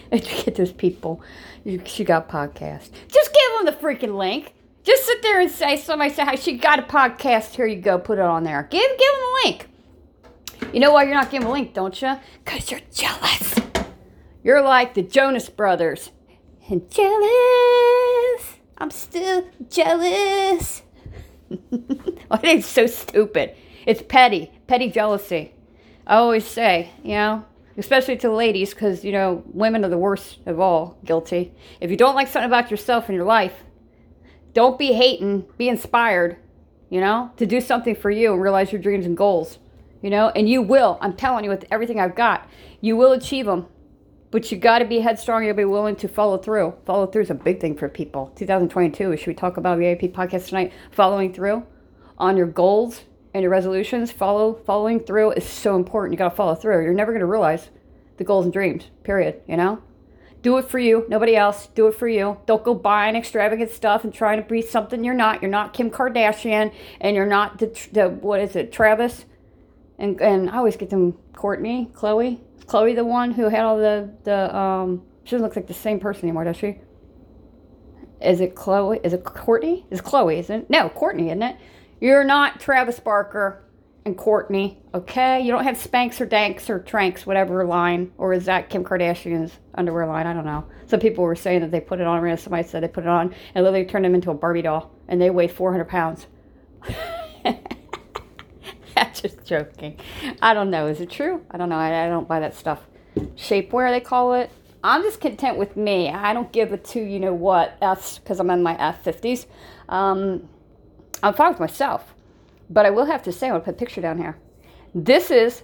get 0.10 0.54
those 0.54 0.72
people. 0.72 1.22
You, 1.64 1.82
She 1.84 2.04
got 2.04 2.28
podcast. 2.28 2.90
Just 3.08 3.32
give 3.32 3.56
them 3.56 3.66
the 3.66 3.72
freaking 3.72 4.16
link. 4.16 4.54
Just 4.84 5.06
sit 5.06 5.22
there 5.22 5.40
and 5.40 5.50
say, 5.50 5.76
somebody 5.76 6.12
say, 6.12 6.24
hi, 6.24 6.34
she 6.34 6.56
got 6.56 6.80
a 6.80 6.82
podcast. 6.82 7.54
Here 7.54 7.66
you 7.66 7.80
go. 7.80 7.98
Put 7.98 8.18
it 8.18 8.24
on 8.24 8.42
there. 8.42 8.66
Give, 8.70 8.80
give 8.80 8.98
them 8.98 9.20
the 9.20 9.40
link. 9.44 9.68
You 10.74 10.80
know 10.80 10.92
why 10.92 11.04
you're 11.04 11.14
not 11.14 11.30
giving 11.30 11.46
a 11.46 11.52
link, 11.52 11.74
don't 11.74 12.00
you? 12.00 12.16
Because 12.44 12.70
you're 12.70 12.80
jealous. 12.92 13.54
You're 14.42 14.62
like 14.62 14.94
the 14.94 15.02
Jonas 15.02 15.48
Brothers. 15.48 16.10
And 16.68 16.90
jealous. 16.90 18.56
I'm 18.78 18.90
still 18.90 19.46
jealous. 19.70 20.82
Think 22.42 22.58
it's 22.58 22.66
so 22.66 22.86
stupid. 22.86 23.54
It's 23.86 24.02
petty, 24.02 24.50
petty 24.66 24.90
jealousy. 24.90 25.54
I 26.06 26.16
always 26.16 26.46
say, 26.46 26.90
you 27.04 27.14
know, 27.14 27.44
especially 27.76 28.16
to 28.16 28.28
the 28.28 28.34
ladies, 28.34 28.74
because, 28.74 29.04
you 29.04 29.12
know, 29.12 29.42
women 29.46 29.84
are 29.84 29.88
the 29.88 29.98
worst 29.98 30.38
of 30.46 30.60
all 30.60 30.98
guilty. 31.04 31.54
If 31.80 31.90
you 31.90 31.96
don't 31.96 32.14
like 32.14 32.28
something 32.28 32.48
about 32.48 32.70
yourself 32.70 33.08
in 33.08 33.14
your 33.14 33.24
life, 33.24 33.64
don't 34.52 34.78
be 34.78 34.92
hating, 34.92 35.46
be 35.56 35.68
inspired, 35.68 36.36
you 36.90 37.00
know, 37.00 37.30
to 37.36 37.46
do 37.46 37.60
something 37.60 37.94
for 37.94 38.10
you 38.10 38.32
and 38.32 38.42
realize 38.42 38.72
your 38.72 38.82
dreams 38.82 39.06
and 39.06 39.16
goals, 39.16 39.58
you 40.02 40.10
know, 40.10 40.28
and 40.30 40.48
you 40.48 40.60
will. 40.60 40.98
I'm 41.00 41.14
telling 41.14 41.44
you, 41.44 41.50
with 41.50 41.64
everything 41.70 41.98
I've 41.98 42.14
got, 42.14 42.48
you 42.80 42.96
will 42.96 43.12
achieve 43.12 43.46
them. 43.46 43.66
But 44.30 44.50
you 44.50 44.56
got 44.56 44.78
to 44.78 44.86
be 44.86 45.00
headstrong. 45.00 45.44
You'll 45.44 45.54
be 45.54 45.66
willing 45.66 45.96
to 45.96 46.08
follow 46.08 46.38
through. 46.38 46.74
Follow 46.86 47.06
through 47.06 47.22
is 47.22 47.30
a 47.30 47.34
big 47.34 47.60
thing 47.60 47.76
for 47.76 47.88
people. 47.88 48.32
2022. 48.36 49.16
Should 49.18 49.26
we 49.26 49.34
talk 49.34 49.58
about 49.58 49.78
the 49.78 49.88
AP 49.88 50.00
podcast 50.12 50.48
tonight? 50.48 50.72
Following 50.90 51.34
through 51.34 51.66
on 52.16 52.38
your 52.38 52.46
goals 52.46 53.02
and 53.34 53.42
your 53.42 53.50
resolutions, 53.50 54.10
follow 54.10 54.54
following 54.54 55.00
through 55.00 55.32
is 55.32 55.44
so 55.44 55.76
important. 55.76 56.12
You 56.12 56.18
got 56.18 56.30
to 56.30 56.36
follow 56.36 56.54
through. 56.54 56.84
You're 56.84 56.94
never 56.94 57.12
going 57.12 57.20
to 57.20 57.26
realize 57.26 57.70
the 58.18 58.24
goals 58.24 58.44
and 58.44 58.52
dreams. 58.52 58.90
Period. 59.04 59.40
You 59.48 59.56
know, 59.56 59.82
do 60.42 60.58
it 60.58 60.68
for 60.68 60.78
you, 60.78 61.06
nobody 61.08 61.36
else. 61.36 61.68
Do 61.68 61.86
it 61.86 61.94
for 61.94 62.08
you. 62.08 62.38
Don't 62.46 62.64
go 62.64 62.74
buying 62.74 63.16
extravagant 63.16 63.70
stuff 63.70 64.04
and 64.04 64.12
trying 64.12 64.42
to 64.42 64.48
be 64.48 64.60
something 64.60 65.04
you're 65.04 65.14
not. 65.14 65.40
You're 65.40 65.50
not 65.50 65.72
Kim 65.72 65.90
Kardashian, 65.90 66.72
and 67.00 67.16
you're 67.16 67.26
not 67.26 67.58
the, 67.58 67.66
the 67.92 68.08
what 68.08 68.40
is 68.40 68.56
it, 68.56 68.72
Travis? 68.72 69.24
And 69.98 70.20
and 70.20 70.50
I 70.50 70.56
always 70.58 70.76
get 70.76 70.90
them 70.90 71.16
Kourtney, 71.32 71.90
Khloe, 71.92 72.40
Chloe 72.66 72.94
the 72.94 73.04
one 73.04 73.32
who 73.32 73.48
had 73.48 73.64
all 73.64 73.78
the 73.78 74.10
the 74.24 74.54
um. 74.56 75.02
She 75.24 75.30
doesn't 75.30 75.46
look 75.46 75.54
like 75.54 75.68
the 75.68 75.74
same 75.74 76.00
person 76.00 76.24
anymore, 76.24 76.42
does 76.42 76.56
she? 76.56 76.78
Is 78.20 78.40
it 78.40 78.56
Khloe? 78.56 79.00
Is 79.04 79.12
it 79.12 79.22
Kourtney? 79.22 79.84
Is 79.90 80.00
Khloe, 80.00 80.38
Isn't 80.38 80.62
it? 80.62 80.70
No, 80.70 80.88
Kourtney, 80.88 81.26
isn't 81.26 81.42
it? 81.42 81.56
You're 82.02 82.24
not 82.24 82.58
Travis 82.58 82.98
Barker 82.98 83.62
and 84.04 84.18
Kourtney, 84.18 84.78
okay? 84.92 85.40
You 85.40 85.52
don't 85.52 85.62
have 85.62 85.76
Spanx 85.76 86.20
or 86.20 86.26
Danks 86.26 86.68
or 86.68 86.80
Tranks, 86.80 87.24
whatever 87.24 87.64
line, 87.64 88.10
or 88.18 88.32
is 88.32 88.46
that 88.46 88.68
Kim 88.68 88.82
Kardashian's 88.82 89.52
underwear 89.76 90.08
line? 90.08 90.26
I 90.26 90.32
don't 90.32 90.44
know. 90.44 90.64
Some 90.86 90.98
people 90.98 91.22
were 91.22 91.36
saying 91.36 91.60
that 91.60 91.70
they 91.70 91.80
put 91.80 92.00
it 92.00 92.06
on, 92.08 92.18
or 92.18 92.36
somebody 92.36 92.66
said 92.66 92.82
they 92.82 92.88
put 92.88 93.04
it 93.04 93.08
on, 93.08 93.32
and 93.54 93.64
literally 93.64 93.86
turned 93.86 94.04
them 94.04 94.16
into 94.16 94.32
a 94.32 94.34
Barbie 94.34 94.62
doll, 94.62 94.90
and 95.06 95.22
they 95.22 95.30
weighed 95.30 95.52
400 95.52 95.84
pounds. 95.84 96.26
I'm 97.44 97.54
just 99.14 99.44
joking. 99.44 100.00
I 100.42 100.54
don't 100.54 100.70
know. 100.70 100.88
Is 100.88 101.00
it 101.00 101.08
true? 101.08 101.46
I 101.52 101.56
don't 101.56 101.68
know. 101.68 101.78
I, 101.78 102.06
I 102.06 102.08
don't 102.08 102.26
buy 102.26 102.40
that 102.40 102.56
stuff. 102.56 102.80
Shapewear, 103.36 103.90
they 103.90 104.00
call 104.00 104.34
it. 104.34 104.50
I'm 104.82 105.02
just 105.02 105.20
content 105.20 105.56
with 105.56 105.76
me. 105.76 106.10
I 106.10 106.32
don't 106.32 106.50
give 106.50 106.72
a 106.72 106.78
two, 106.78 107.04
you 107.04 107.20
know 107.20 107.32
what, 107.32 107.78
F, 107.80 108.18
because 108.20 108.40
I'm 108.40 108.50
in 108.50 108.60
my 108.64 108.74
F50s. 108.74 109.46
Um, 109.88 110.48
I'm 111.22 111.34
fine 111.34 111.50
with 111.50 111.60
myself. 111.60 112.14
But 112.68 112.86
I 112.86 112.90
will 112.90 113.06
have 113.06 113.22
to 113.24 113.32
say, 113.32 113.48
I'm 113.48 113.54
to 113.54 113.60
put 113.60 113.74
a 113.74 113.76
picture 113.76 114.00
down 114.00 114.18
here. 114.18 114.38
This 114.94 115.30
is 115.30 115.62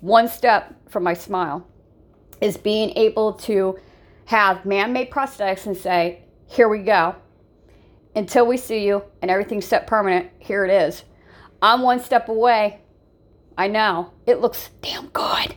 one 0.00 0.28
step 0.28 0.74
from 0.88 1.02
my 1.02 1.14
smile, 1.14 1.66
is 2.40 2.56
being 2.56 2.90
able 2.96 3.32
to 3.32 3.78
have 4.26 4.64
man-made 4.64 5.10
prosthetics 5.10 5.66
and 5.66 5.76
say, 5.76 6.22
here 6.46 6.68
we 6.68 6.80
go. 6.80 7.16
Until 8.14 8.46
we 8.46 8.56
see 8.56 8.86
you 8.86 9.02
and 9.20 9.30
everything's 9.30 9.66
set 9.66 9.86
permanent, 9.86 10.30
here 10.38 10.64
it 10.64 10.70
is. 10.70 11.04
I'm 11.60 11.82
one 11.82 12.00
step 12.00 12.28
away. 12.28 12.80
I 13.58 13.68
know. 13.68 14.12
It 14.26 14.40
looks 14.40 14.70
damn 14.80 15.08
good. 15.08 15.54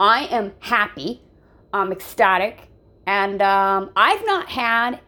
I 0.00 0.26
am 0.26 0.52
happy. 0.60 1.22
I'm 1.72 1.92
ecstatic. 1.92 2.68
And 3.06 3.40
um, 3.42 3.90
I've 3.96 4.24
not 4.26 4.48
had, 4.48 5.00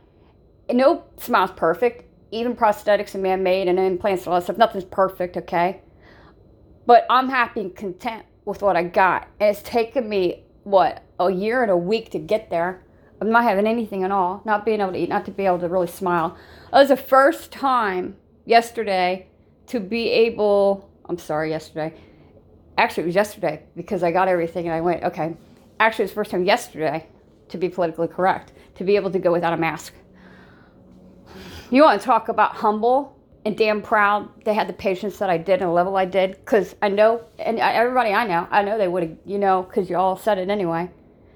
no 0.70 1.04
smile's 1.18 1.52
perfect 1.52 2.08
even 2.34 2.56
prosthetics 2.56 3.14
and 3.14 3.22
man-made 3.22 3.68
and 3.68 3.78
implants 3.78 4.24
and 4.24 4.34
all 4.34 4.40
that 4.40 4.44
stuff, 4.44 4.58
nothing's 4.58 4.84
perfect, 4.84 5.36
okay? 5.36 5.80
But 6.86 7.06
I'm 7.08 7.28
happy 7.28 7.60
and 7.60 7.74
content 7.74 8.24
with 8.44 8.60
what 8.62 8.76
I 8.76 8.82
got. 8.82 9.28
And 9.40 9.50
it's 9.50 9.62
taken 9.62 10.08
me, 10.08 10.44
what, 10.64 11.02
a 11.18 11.30
year 11.30 11.62
and 11.62 11.70
a 11.70 11.76
week 11.76 12.10
to 12.10 12.18
get 12.18 12.50
there. 12.50 12.82
I'm 13.20 13.30
not 13.30 13.44
having 13.44 13.66
anything 13.66 14.02
at 14.02 14.10
all, 14.10 14.42
not 14.44 14.64
being 14.64 14.80
able 14.80 14.92
to 14.92 14.98
eat, 14.98 15.08
not 15.08 15.24
to 15.26 15.30
be 15.30 15.46
able 15.46 15.60
to 15.60 15.68
really 15.68 15.86
smile. 15.86 16.36
It 16.66 16.76
was 16.76 16.88
the 16.88 16.96
first 16.96 17.52
time 17.52 18.16
yesterday 18.44 19.28
to 19.68 19.80
be 19.80 20.10
able, 20.10 20.90
I'm 21.08 21.18
sorry, 21.18 21.50
yesterday. 21.50 21.94
Actually, 22.76 23.04
it 23.04 23.06
was 23.06 23.14
yesterday 23.14 23.62
because 23.76 24.02
I 24.02 24.10
got 24.10 24.28
everything 24.28 24.66
and 24.66 24.74
I 24.74 24.80
went, 24.80 25.04
okay. 25.04 25.36
Actually, 25.80 26.02
it 26.02 26.06
was 26.06 26.10
the 26.10 26.14
first 26.16 26.30
time 26.32 26.44
yesterday, 26.44 27.06
to 27.48 27.58
be 27.58 27.68
politically 27.68 28.08
correct, 28.08 28.52
to 28.74 28.84
be 28.84 28.96
able 28.96 29.10
to 29.10 29.18
go 29.18 29.30
without 29.32 29.52
a 29.52 29.56
mask. 29.56 29.94
You 31.74 31.82
want 31.82 32.00
to 32.00 32.06
talk 32.06 32.28
about 32.28 32.54
humble 32.54 33.18
and 33.44 33.58
damn 33.58 33.82
proud 33.82 34.28
they 34.44 34.54
had 34.54 34.68
the 34.68 34.72
patience 34.72 35.18
that 35.18 35.28
I 35.28 35.38
did 35.38 35.54
and 35.54 35.62
the 35.62 35.72
level 35.72 35.96
I 35.96 36.04
did 36.04 36.36
because 36.36 36.76
I 36.80 36.88
know, 36.88 37.24
and 37.40 37.58
everybody 37.58 38.12
I 38.12 38.28
know, 38.28 38.46
I 38.52 38.62
know 38.62 38.78
they 38.78 38.86
would 38.86 39.02
have, 39.02 39.16
you 39.26 39.38
know, 39.38 39.64
because 39.64 39.90
you 39.90 39.96
all 39.96 40.16
said 40.16 40.38
it 40.38 40.48
anyway. 40.50 40.88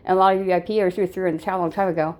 And 0.04 0.16
a 0.16 0.20
lot 0.20 0.36
of 0.36 0.40
you 0.40 0.46
VIPers 0.46 0.96
you 0.96 1.08
threw 1.08 1.28
in 1.28 1.38
the 1.38 1.42
chat 1.42 1.54
a 1.54 1.58
long 1.58 1.72
time 1.72 1.88
ago. 1.88 2.16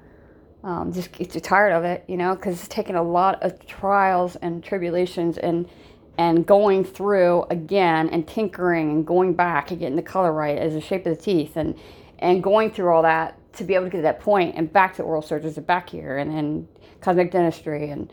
um, 0.64 0.92
just 0.92 1.12
get 1.12 1.32
you 1.36 1.40
tired 1.40 1.72
of 1.72 1.84
it, 1.84 2.04
you 2.08 2.16
know, 2.16 2.34
because 2.34 2.58
it's 2.58 2.68
taken 2.68 2.96
a 2.96 3.02
lot 3.02 3.40
of 3.42 3.64
trials 3.66 4.36
and 4.36 4.64
tribulations 4.64 5.38
and 5.38 5.68
and 6.18 6.44
going 6.44 6.84
through 6.84 7.44
again 7.50 8.08
and 8.08 8.26
tinkering 8.26 8.90
and 8.90 9.06
going 9.06 9.34
back 9.34 9.70
and 9.70 9.78
getting 9.78 9.94
the 9.94 10.02
color 10.02 10.32
right 10.32 10.58
as 10.58 10.72
the 10.72 10.80
shape 10.80 11.06
of 11.06 11.16
the 11.16 11.22
teeth 11.22 11.56
and 11.56 11.76
and 12.18 12.42
going 12.42 12.72
through 12.72 12.92
all 12.92 13.02
that 13.02 13.37
to 13.54 13.64
be 13.64 13.74
able 13.74 13.86
to 13.86 13.90
get 13.90 13.98
to 13.98 14.02
that 14.02 14.20
point 14.20 14.54
and 14.56 14.72
back 14.72 14.96
to 14.96 15.02
oral 15.02 15.22
surgeons 15.22 15.56
and 15.56 15.66
back 15.66 15.90
here 15.90 16.18
and 16.18 16.30
then 16.30 16.68
cosmetic 17.00 17.32
dentistry 17.32 17.90
and 17.90 18.12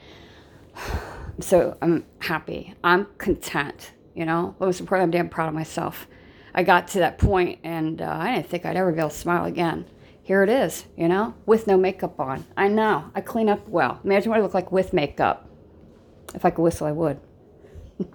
so 1.40 1.78
I'm 1.82 2.06
happy. 2.20 2.74
I'm 2.84 3.08
content, 3.18 3.92
you 4.14 4.26
know. 4.26 4.56
Most 4.60 4.80
importantly, 4.80 5.20
I'm 5.20 5.26
damn 5.26 5.30
proud 5.30 5.50
of 5.50 5.54
myself. 5.54 6.08
I 6.54 6.64
got 6.64 6.88
to 6.90 7.00
that 7.00 7.18
point 7.18 7.60
and 7.64 8.02
uh, 8.02 8.18
I 8.20 8.34
didn't 8.34 8.48
think 8.48 8.66
I'd 8.66 8.78
ever 8.78 8.92
be 8.92 9.00
able 9.00 9.10
to 9.10 9.16
smile 9.16 9.46
again 9.46 9.86
here 10.26 10.42
it 10.42 10.50
is, 10.50 10.86
you 10.98 11.08
know, 11.08 11.36
with 11.46 11.68
no 11.68 11.78
makeup 11.78 12.20
on. 12.20 12.48
I 12.58 12.68
know, 12.68 13.12
I 13.14 13.22
clean 13.22 13.48
up 13.48 13.68
well. 13.68 14.00
Imagine 14.04 14.32
what 14.32 14.40
I 14.40 14.42
look 14.42 14.56
like 14.56 14.72
with 14.72 14.92
makeup. 14.92 15.48
If 16.34 16.44
I 16.44 16.50
could 16.50 16.64
whistle, 16.64 16.88
I 16.88 16.94
would. 16.94 17.20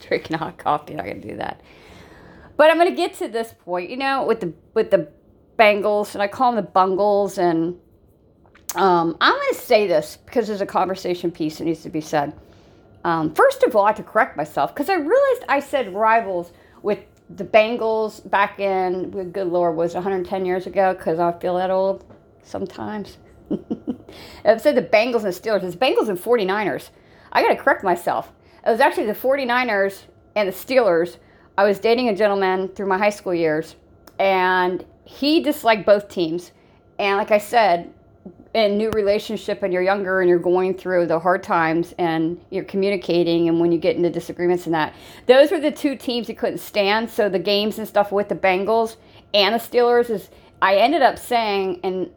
Drinking 0.00 0.36
hot 0.36 0.58
coffee, 0.58 0.94
not 0.94 1.06
gonna 1.06 1.20
do 1.20 1.36
that. 1.36 1.60
But 2.56 2.72
I'm 2.72 2.76
gonna 2.76 2.90
get 2.90 3.14
to 3.14 3.28
this 3.28 3.54
point, 3.64 3.88
you 3.88 3.96
know, 3.96 4.24
with 4.24 4.40
the 4.40 4.52
with 4.74 4.90
the 4.90 5.12
bangles, 5.60 6.14
and 6.14 6.22
I 6.22 6.26
call 6.26 6.52
them 6.52 6.64
the 6.64 6.70
bungles, 6.70 7.36
and 7.36 7.78
um, 8.76 9.14
I'm 9.20 9.34
gonna 9.34 9.54
say 9.54 9.86
this 9.86 10.16
because 10.24 10.46
there's 10.46 10.62
a 10.62 10.66
conversation 10.66 11.30
piece 11.30 11.58
that 11.58 11.64
needs 11.64 11.82
to 11.82 11.90
be 11.90 12.00
said. 12.00 12.32
Um, 13.04 13.34
first 13.34 13.62
of 13.62 13.76
all, 13.76 13.84
I 13.84 13.88
have 13.88 13.96
to 13.96 14.02
correct 14.02 14.38
myself 14.38 14.74
because 14.74 14.88
I 14.88 14.94
realized 14.94 15.44
I 15.50 15.60
said 15.60 15.92
rivals 15.92 16.52
with 16.82 17.00
the 17.28 17.44
Bengals 17.44 18.28
back 18.30 18.58
in, 18.58 19.10
good 19.32 19.48
Lord, 19.48 19.76
was 19.76 19.92
110 19.92 20.46
years 20.46 20.66
ago 20.66 20.94
because 20.94 21.18
I 21.18 21.30
feel 21.32 21.58
that 21.58 21.70
old 21.70 22.06
sometimes. 22.42 23.18
I've 24.46 24.62
said 24.62 24.76
the 24.76 24.82
Bengals 24.82 25.24
and 25.24 25.34
Steelers. 25.34 25.62
It's 25.62 25.76
Bengals 25.76 26.08
and 26.08 26.18
49ers. 26.18 26.88
I 27.32 27.42
got 27.42 27.50
to 27.50 27.56
correct 27.56 27.84
myself. 27.84 28.32
It 28.66 28.70
was 28.70 28.80
actually 28.80 29.06
the 29.06 29.12
49ers 29.12 30.04
and 30.34 30.48
the 30.48 30.52
Steelers. 30.52 31.18
I 31.58 31.64
was 31.64 31.78
dating 31.78 32.08
a 32.08 32.16
gentleman 32.16 32.68
through 32.68 32.86
my 32.86 32.96
high 32.96 33.10
school 33.10 33.34
years, 33.34 33.76
and 34.18 34.84
he 35.04 35.42
disliked 35.42 35.86
both 35.86 36.08
teams. 36.08 36.52
And 36.98 37.16
like 37.16 37.30
I 37.30 37.38
said, 37.38 37.92
in 38.52 38.76
new 38.76 38.90
relationship 38.90 39.62
and 39.62 39.72
you're 39.72 39.82
younger 39.82 40.20
and 40.20 40.28
you're 40.28 40.38
going 40.38 40.74
through 40.74 41.06
the 41.06 41.18
hard 41.18 41.42
times 41.42 41.94
and 41.98 42.40
you're 42.50 42.64
communicating 42.64 43.48
and 43.48 43.60
when 43.60 43.70
you 43.70 43.78
get 43.78 43.96
into 43.96 44.10
disagreements 44.10 44.66
and 44.66 44.74
that. 44.74 44.92
Those 45.26 45.52
were 45.52 45.60
the 45.60 45.70
two 45.70 45.96
teams 45.96 46.26
he 46.26 46.34
couldn't 46.34 46.58
stand. 46.58 47.08
So 47.08 47.28
the 47.28 47.38
games 47.38 47.78
and 47.78 47.86
stuff 47.86 48.10
with 48.10 48.28
the 48.28 48.34
bengals 48.34 48.96
and 49.34 49.54
the 49.54 49.58
steelers 49.58 50.10
is 50.10 50.30
i 50.62 50.76
ended 50.76 51.02
up 51.02 51.18
saying 51.18 51.80
and 51.82 52.10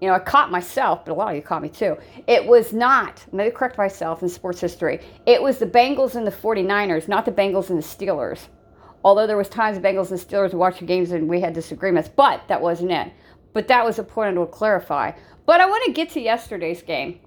you 0.00 0.08
know 0.08 0.14
i 0.14 0.18
caught 0.18 0.50
myself 0.50 1.04
but 1.04 1.12
a 1.12 1.14
lot 1.14 1.30
of 1.30 1.36
you 1.36 1.42
caught 1.42 1.62
me 1.62 1.68
too. 1.68 1.96
It 2.26 2.44
was 2.44 2.72
not 2.72 3.24
let 3.32 3.46
me 3.46 3.50
correct 3.50 3.78
myself 3.78 4.22
in 4.22 4.28
sports 4.28 4.60
history 4.60 5.00
it 5.26 5.42
was 5.42 5.58
the 5.58 5.66
bengals 5.66 6.14
and 6.14 6.26
the 6.26 6.32
49ers 6.32 7.08
not 7.08 7.24
the 7.24 7.32
bengals 7.32 7.70
and 7.70 7.78
the 7.78 7.86
steelers 7.86 8.48
although 9.04 9.26
there 9.26 9.36
was 9.36 9.48
times 9.48 9.78
bengals 9.78 10.10
and 10.10 10.20
steelers 10.20 10.52
watching 10.52 10.86
games 10.86 11.10
and 11.10 11.28
we 11.28 11.40
had 11.40 11.52
disagreements 11.52 12.08
but 12.08 12.46
that 12.48 12.60
wasn't 12.60 12.90
it 12.90 13.12
but 13.52 13.68
that 13.68 13.84
was 13.84 13.98
important 13.98 14.36
to 14.36 14.46
clarify 14.46 15.10
but 15.50 15.60
I 15.60 15.66
want 15.66 15.84
to 15.86 15.92
get 15.92 16.10
to 16.10 16.20
yesterday's 16.20 16.80
game 16.80 17.18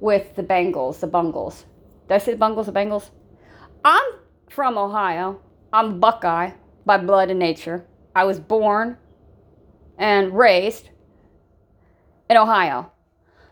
with 0.00 0.34
the 0.34 0.42
Bengals, 0.42 1.00
the 1.00 1.06
Bungles. 1.06 1.66
Did 2.08 2.14
I 2.14 2.18
say 2.18 2.34
Bungles, 2.34 2.66
the 2.66 2.72
Bengals? 2.72 3.10
I'm 3.84 4.12
from 4.48 4.78
Ohio. 4.78 5.40
I'm 5.72 6.00
Buckeye 6.00 6.52
by 6.84 6.98
blood 6.98 7.30
and 7.30 7.38
nature. 7.38 7.84
I 8.14 8.24
was 8.24 8.40
born 8.40 8.96
and 9.98 10.36
raised 10.36 10.88
in 12.30 12.38
Ohio. 12.38 12.92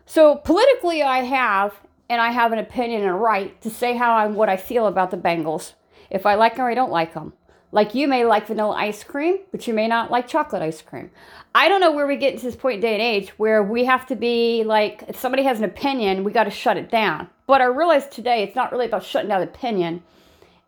So 0.06 0.36
politically, 0.36 1.02
I 1.02 1.18
have, 1.18 1.74
and 2.08 2.20
I 2.20 2.30
have 2.30 2.52
an 2.52 2.58
opinion 2.58 3.02
and 3.02 3.10
a 3.10 3.14
right 3.14 3.60
to 3.62 3.68
say 3.68 3.94
how 3.94 4.14
I 4.14 4.26
what 4.26 4.48
I 4.48 4.56
feel 4.56 4.86
about 4.86 5.10
the 5.10 5.18
Bengals. 5.18 5.74
If 6.10 6.26
I 6.26 6.34
like 6.34 6.56
them 6.56 6.64
or 6.64 6.70
I 6.70 6.74
don't 6.74 6.90
like 6.90 7.12
them. 7.14 7.32
Like 7.74 7.92
you 7.92 8.06
may 8.06 8.24
like 8.24 8.46
vanilla 8.46 8.76
ice 8.76 9.02
cream, 9.02 9.38
but 9.50 9.66
you 9.66 9.74
may 9.74 9.88
not 9.88 10.08
like 10.08 10.28
chocolate 10.28 10.62
ice 10.62 10.80
cream. 10.80 11.10
I 11.56 11.68
don't 11.68 11.80
know 11.80 11.90
where 11.90 12.06
we 12.06 12.16
get 12.16 12.38
to 12.38 12.44
this 12.44 12.54
point 12.54 12.76
in 12.76 12.80
day 12.82 12.92
and 12.92 13.02
age 13.02 13.30
where 13.30 13.64
we 13.64 13.84
have 13.84 14.06
to 14.06 14.14
be 14.14 14.62
like, 14.62 15.02
if 15.08 15.18
somebody 15.18 15.42
has 15.42 15.58
an 15.58 15.64
opinion, 15.64 16.22
we 16.22 16.30
got 16.30 16.44
to 16.44 16.52
shut 16.52 16.76
it 16.76 16.88
down. 16.88 17.28
But 17.48 17.60
I 17.60 17.64
realize 17.64 18.06
today 18.06 18.44
it's 18.44 18.54
not 18.54 18.70
really 18.70 18.86
about 18.86 19.02
shutting 19.02 19.28
down 19.28 19.42
opinion. 19.42 20.04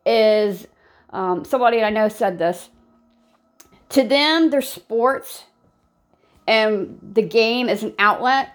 Is 0.05 0.67
um, 1.11 1.45
somebody 1.45 1.81
I 1.81 1.91
know 1.91 2.09
said 2.09 2.41
this. 2.41 2.71
To 3.91 4.03
them, 4.03 4.51
their 4.51 4.61
sports 4.61 5.45
and 6.49 6.99
the 7.01 7.23
game 7.23 7.69
is 7.69 7.85
an 7.85 7.95
outlet 8.01 8.51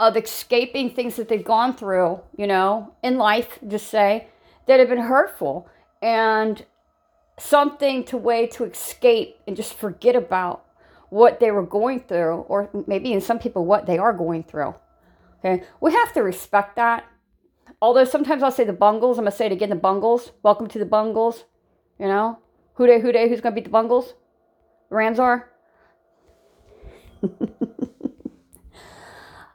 of 0.00 0.16
escaping 0.16 0.90
things 0.90 1.14
that 1.14 1.28
they've 1.28 1.44
gone 1.44 1.76
through, 1.76 2.20
you 2.36 2.48
know, 2.48 2.92
in 3.04 3.18
life, 3.18 3.60
just 3.68 3.86
say, 3.86 4.26
that 4.66 4.80
have 4.80 4.88
been 4.88 4.98
hurtful. 4.98 5.68
And 6.02 6.64
something 7.38 8.04
to 8.04 8.16
way 8.16 8.46
to 8.46 8.64
escape 8.64 9.38
and 9.46 9.56
just 9.56 9.74
forget 9.74 10.16
about 10.16 10.64
what 11.10 11.40
they 11.40 11.50
were 11.50 11.64
going 11.64 12.00
through 12.00 12.44
or 12.48 12.70
maybe 12.86 13.12
in 13.12 13.20
some 13.20 13.38
people 13.38 13.64
what 13.64 13.86
they 13.86 13.98
are 13.98 14.12
going 14.12 14.42
through. 14.42 14.74
Okay? 15.38 15.62
We 15.80 15.92
have 15.92 16.12
to 16.14 16.22
respect 16.22 16.76
that. 16.76 17.04
Although 17.82 18.04
sometimes 18.04 18.42
i'll 18.42 18.50
say 18.50 18.64
the 18.64 18.72
bungles 18.72 19.18
i'm 19.18 19.24
gonna 19.24 19.36
say 19.36 19.46
it 19.46 19.52
again 19.52 19.70
the 19.70 19.76
bungles. 19.76 20.32
Welcome 20.42 20.68
to 20.68 20.78
the 20.78 20.86
bungles 20.86 21.44
you 21.98 22.06
know? 22.06 22.38
Who 22.74 22.86
Dey 22.86 23.00
who 23.00 23.12
Dey 23.12 23.28
who's 23.28 23.40
gonna 23.40 23.54
beat 23.54 23.64
the 23.64 23.70
bungles? 23.70 24.14
The 24.88 24.96
rams 24.96 25.18
are? 25.18 25.50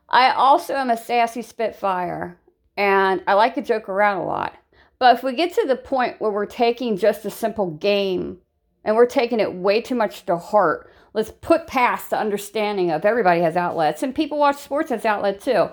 I 0.10 0.32
also 0.32 0.74
am 0.76 0.90
a 0.90 0.98
sassy 0.98 1.44
spitfire 1.44 2.40
and 2.80 3.22
i 3.28 3.34
like 3.34 3.54
to 3.56 3.62
joke 3.62 3.90
around 3.90 4.18
a 4.18 4.26
lot 4.26 4.56
but 5.00 5.16
if 5.16 5.24
we 5.24 5.34
get 5.34 5.54
to 5.56 5.66
the 5.66 5.76
point 5.76 6.20
where 6.20 6.32
we're 6.32 6.46
taking 6.46 6.98
just 6.98 7.26
a 7.26 7.30
simple 7.30 7.72
game 7.72 8.40
and 8.84 8.96
we're 8.96 9.06
taking 9.06 9.40
it 9.40 9.54
way 9.54 9.82
too 9.82 9.96
much 9.96 10.26
to 10.26 10.38
heart, 10.38 10.92
let's 11.14 11.32
put 11.42 11.68
past 11.68 12.10
the 12.10 12.20
understanding 12.20 12.92
of 12.92 13.06
everybody 13.06 13.42
has 13.42 13.56
outlets 13.56 14.04
and 14.04 14.14
people 14.14 14.38
watch 14.38 14.58
sports 14.58 14.92
as 14.92 15.06
outlet 15.06 15.42
too. 15.42 15.70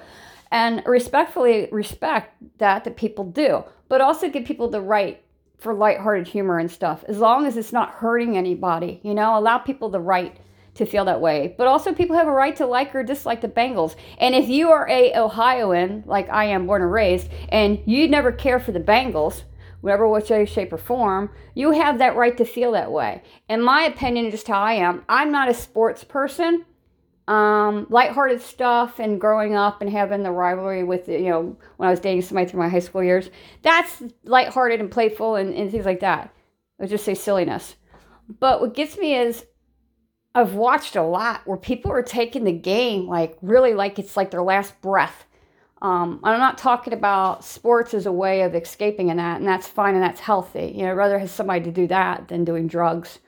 And 0.53 0.83
respectfully 0.87 1.69
respect 1.73 2.35
that 2.59 2.85
that 2.85 2.97
people 2.97 3.25
do, 3.25 3.65
but 3.89 4.01
also 4.01 4.29
give 4.29 4.45
people 4.45 4.69
the 4.69 4.81
right 4.81 5.23
for 5.59 5.75
lighthearted 5.75 6.29
humor 6.29 6.59
and 6.59 6.71
stuff, 6.71 7.03
as 7.09 7.19
long 7.19 7.47
as 7.47 7.57
it's 7.57 7.73
not 7.73 7.91
hurting 7.91 8.37
anybody. 8.37 9.01
You 9.03 9.15
know, 9.15 9.37
allow 9.37 9.59
people 9.59 9.89
the 9.89 10.01
right 10.01 10.37
to 10.77 10.87
feel 10.87 11.05
that 11.07 11.21
way. 11.21 11.55
But 11.59 11.67
also, 11.67 11.93
people 11.93 12.17
have 12.17 12.29
a 12.29 12.33
right 12.33 12.57
to 12.57 12.67
like 12.67 12.95
or 12.95 13.03
dislike 13.03 13.41
the 13.41 13.49
Bengals. 13.49 13.97
And 14.19 14.35
if 14.35 14.49
you 14.49 14.71
are 14.71 14.89
a 14.89 15.15
Ohioan, 15.15 16.05
like 16.07 16.29
I 16.31 16.47
am, 16.47 16.67
born 16.67 16.83
and 16.83 16.93
raised, 16.93 17.29
and 17.49 17.81
you 17.87 18.09
never 18.09 18.33
care 18.33 18.61
for 18.61 18.73
the 18.73 18.81
Bengals, 18.81 19.43
whatever 19.81 20.09
which 20.09 20.31
way, 20.31 20.45
shape, 20.45 20.73
or 20.73 20.79
form, 20.79 21.31
you 21.55 21.73
have 21.73 21.99
that 21.99 22.17
right 22.17 22.37
to 22.37 22.45
feel 22.45 22.73
that 22.73 22.91
way. 22.91 23.23
In 23.49 23.63
my 23.63 23.83
opinion, 23.83 24.31
just 24.31 24.49
how 24.49 24.61
I 24.61 24.75
am, 24.75 25.05
I'm 25.09 25.31
not 25.31 25.49
a 25.49 25.55
sports 25.55 26.05
person. 26.05 26.65
Um, 27.29 27.89
lighthearted 27.91 28.41
stuff 28.41 29.01
and 29.01 29.21
growing 29.21 29.57
up 29.57 29.81
and 29.81 29.91
having 29.91 30.23
the 30.23 30.31
rivalry 30.31 30.85
with, 30.85 31.09
you 31.09 31.29
know, 31.29 31.57
when 31.77 31.89
I 31.89 31.91
was 31.91 31.99
dating 31.99 32.23
somebody 32.23 32.49
through 32.49 32.61
my 32.61 32.69
high 32.69 32.79
school 32.79 33.03
years, 33.03 33.31
that's 33.63 34.01
lighthearted 34.23 34.79
and 34.79 34.89
playful 34.89 35.35
and, 35.35 35.53
and 35.53 35.69
things 35.69 35.85
like 35.85 36.01
that. 36.01 36.33
I 36.79 36.85
would 36.85 36.91
just 36.91 37.05
say 37.05 37.15
silliness. 37.15 37.75
But 38.39 38.61
what 38.61 38.75
gets 38.75 38.97
me 38.97 39.17
is 39.17 39.45
I've 40.37 40.53
watched 40.53 40.97
a 40.97 41.03
lot 41.03 41.47
where 41.47 41.57
people 41.57 41.91
are 41.93 42.03
taking 42.03 42.45
the 42.45 42.53
game 42.53 43.09
like 43.09 43.39
really 43.41 43.73
like 43.73 43.99
it's 43.99 44.19
like 44.19 44.31
their 44.31 44.43
last 44.43 44.79
breath. 44.83 45.25
Um, 45.81 46.21
I'm 46.23 46.39
not 46.39 46.59
talking 46.59 46.93
about 46.93 47.43
sports 47.43 47.95
as 47.95 48.05
a 48.05 48.13
way 48.13 48.43
of 48.43 48.55
escaping 48.55 49.09
in 49.09 49.17
that, 49.17 49.39
and 49.39 49.49
that's 49.49 49.67
fine 49.67 49.95
and 49.95 50.03
that's 50.03 50.21
healthy. 50.21 50.75
You 50.77 50.83
know, 50.83 50.91
I'd 50.91 50.97
rather 50.99 51.19
have 51.19 51.31
somebody 51.31 51.65
to 51.65 51.71
do 51.71 51.87
that 51.87 52.29
than 52.29 52.45
doing 52.45 52.67
drugs 52.69 53.19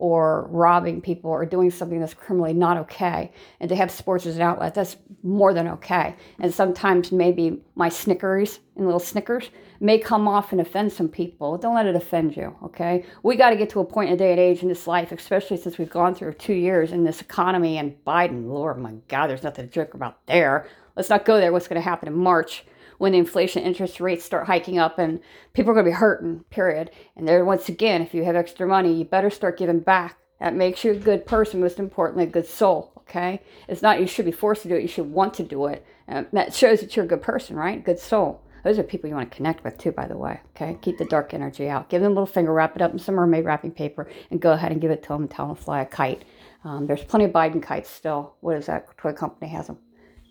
or 0.00 0.48
robbing 0.50 1.00
people 1.02 1.30
or 1.30 1.44
doing 1.44 1.70
something 1.70 2.00
that's 2.00 2.14
criminally 2.14 2.54
not 2.54 2.78
okay. 2.78 3.30
And 3.60 3.68
to 3.68 3.76
have 3.76 3.90
sports 3.90 4.24
as 4.24 4.36
an 4.36 4.42
outlet, 4.42 4.74
that's 4.74 4.96
more 5.22 5.52
than 5.52 5.68
okay. 5.68 6.16
And 6.38 6.52
sometimes 6.52 7.12
maybe 7.12 7.60
my 7.74 7.90
Snickers 7.90 8.60
and 8.76 8.86
little 8.86 8.98
Snickers 8.98 9.50
may 9.78 9.98
come 9.98 10.26
off 10.26 10.52
and 10.52 10.60
offend 10.60 10.90
some 10.90 11.08
people. 11.08 11.58
Don't 11.58 11.74
let 11.74 11.84
it 11.84 11.94
offend 11.94 12.34
you, 12.34 12.56
okay? 12.64 13.04
We 13.22 13.36
got 13.36 13.50
to 13.50 13.56
get 13.56 13.68
to 13.70 13.80
a 13.80 13.84
point 13.84 14.08
in 14.08 14.14
a 14.14 14.18
day 14.18 14.30
and 14.30 14.40
age 14.40 14.62
in 14.62 14.68
this 14.68 14.86
life, 14.86 15.12
especially 15.12 15.58
since 15.58 15.76
we've 15.76 15.90
gone 15.90 16.14
through 16.14 16.32
two 16.34 16.54
years 16.54 16.92
in 16.92 17.04
this 17.04 17.20
economy 17.20 17.76
and 17.76 17.94
Biden. 18.06 18.48
Lord, 18.48 18.78
my 18.78 18.94
God, 19.08 19.28
there's 19.28 19.42
nothing 19.42 19.66
to 19.66 19.72
joke 19.72 19.92
about 19.92 20.26
there. 20.26 20.66
Let's 20.96 21.10
not 21.10 21.26
go 21.26 21.36
there. 21.36 21.52
What's 21.52 21.68
going 21.68 21.80
to 21.80 21.88
happen 21.88 22.08
in 22.08 22.16
March? 22.16 22.64
When 23.00 23.12
the 23.12 23.18
inflation 23.18 23.62
interest 23.62 23.98
rates 23.98 24.26
start 24.26 24.46
hiking 24.46 24.78
up 24.78 24.98
and 24.98 25.20
people 25.54 25.70
are 25.70 25.74
going 25.74 25.86
to 25.86 25.90
be 25.90 25.96
hurting, 25.96 26.44
period. 26.50 26.90
And 27.16 27.26
there, 27.26 27.42
once 27.46 27.66
again, 27.70 28.02
if 28.02 28.12
you 28.12 28.24
have 28.24 28.36
extra 28.36 28.66
money, 28.66 28.92
you 28.92 29.06
better 29.06 29.30
start 29.30 29.56
giving 29.56 29.80
back. 29.80 30.18
That 30.38 30.54
makes 30.54 30.84
you 30.84 30.92
a 30.92 30.96
good 30.96 31.24
person, 31.24 31.62
most 31.62 31.78
importantly, 31.78 32.24
a 32.24 32.26
good 32.26 32.46
soul, 32.46 32.92
okay? 32.98 33.40
It's 33.68 33.80
not 33.80 34.00
you 34.00 34.06
should 34.06 34.26
be 34.26 34.32
forced 34.32 34.60
to 34.62 34.68
do 34.68 34.74
it, 34.74 34.82
you 34.82 34.88
should 34.88 35.10
want 35.10 35.32
to 35.34 35.42
do 35.42 35.64
it. 35.64 35.86
And 36.08 36.26
that 36.34 36.52
shows 36.52 36.80
that 36.80 36.94
you're 36.94 37.06
a 37.06 37.08
good 37.08 37.22
person, 37.22 37.56
right? 37.56 37.82
Good 37.82 37.98
soul. 37.98 38.42
Those 38.64 38.78
are 38.78 38.82
people 38.82 39.08
you 39.08 39.16
want 39.16 39.30
to 39.30 39.36
connect 39.36 39.64
with 39.64 39.78
too, 39.78 39.92
by 39.92 40.06
the 40.06 40.18
way. 40.18 40.38
Okay, 40.54 40.76
keep 40.82 40.98
the 40.98 41.06
dark 41.06 41.32
energy 41.32 41.70
out. 41.70 41.88
Give 41.88 42.02
them 42.02 42.12
a 42.12 42.14
little 42.14 42.26
finger, 42.26 42.52
wrap 42.52 42.76
it 42.76 42.82
up 42.82 42.92
in 42.92 42.98
some 42.98 43.14
mermaid 43.14 43.46
wrapping 43.46 43.72
paper, 43.72 44.10
and 44.30 44.42
go 44.42 44.52
ahead 44.52 44.72
and 44.72 44.80
give 44.80 44.90
it 44.90 45.02
to 45.04 45.08
them 45.08 45.22
and 45.22 45.30
tell 45.30 45.46
them 45.46 45.56
to 45.56 45.62
fly 45.62 45.80
a 45.80 45.86
kite. 45.86 46.26
Um, 46.64 46.86
there's 46.86 47.02
plenty 47.02 47.24
of 47.24 47.30
Biden 47.30 47.62
kites 47.62 47.88
still. 47.88 48.34
What 48.40 48.58
is 48.58 48.66
that 48.66 48.94
toy 48.98 49.14
company 49.14 49.50
has 49.52 49.68
them? 49.68 49.78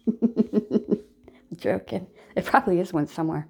joking. 1.59 2.07
It 2.36 2.45
probably 2.45 2.79
is 2.79 2.93
one 2.93 3.07
somewhere. 3.07 3.48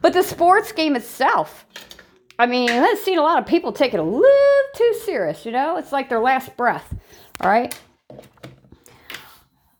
But 0.00 0.12
the 0.12 0.22
sports 0.22 0.72
game 0.72 0.96
itself, 0.96 1.66
I 2.38 2.46
mean, 2.46 2.70
I've 2.70 2.98
seen 2.98 3.18
a 3.18 3.22
lot 3.22 3.38
of 3.38 3.46
people 3.46 3.72
take 3.72 3.94
it 3.94 4.00
a 4.00 4.02
little 4.02 4.64
too 4.74 4.94
serious, 5.04 5.46
you 5.46 5.52
know? 5.52 5.76
It's 5.76 5.92
like 5.92 6.08
their 6.08 6.20
last 6.20 6.56
breath, 6.56 6.94
all 7.40 7.48
right? 7.48 7.78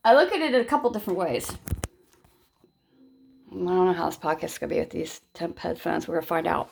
I 0.05 0.15
look 0.15 0.33
at 0.33 0.41
it 0.41 0.55
a 0.55 0.65
couple 0.65 0.91
different 0.91 1.19
ways. 1.19 1.51
I 3.51 3.55
don't 3.55 3.87
know 3.87 3.93
how 3.93 4.07
this 4.07 4.19
podcast 4.19 4.45
is 4.45 4.59
going 4.59 4.69
to 4.69 4.75
be 4.75 4.81
with 4.81 4.91
these 4.91 5.21
temp 5.35 5.59
headphones. 5.59 6.07
We're 6.07 6.15
going 6.15 6.23
to 6.23 6.29
find 6.29 6.47
out. 6.47 6.71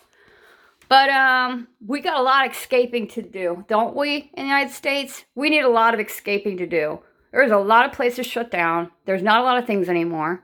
But 0.88 1.08
um, 1.08 1.68
we 1.84 2.00
got 2.00 2.18
a 2.18 2.22
lot 2.22 2.46
of 2.46 2.52
escaping 2.52 3.08
to 3.08 3.22
do, 3.22 3.64
don't 3.68 3.96
we, 3.96 4.30
in 4.34 4.44
the 4.44 4.48
United 4.48 4.72
States? 4.72 5.24
We 5.34 5.50
need 5.50 5.62
a 5.62 5.68
lot 5.68 5.94
of 5.94 6.00
escaping 6.00 6.58
to 6.58 6.66
do. 6.66 7.00
There's 7.32 7.50
a 7.50 7.58
lot 7.58 7.86
of 7.86 7.92
places 7.92 8.26
shut 8.26 8.50
down. 8.50 8.90
There's 9.06 9.22
not 9.22 9.40
a 9.40 9.44
lot 9.44 9.58
of 9.58 9.66
things 9.66 9.88
anymore. 9.88 10.43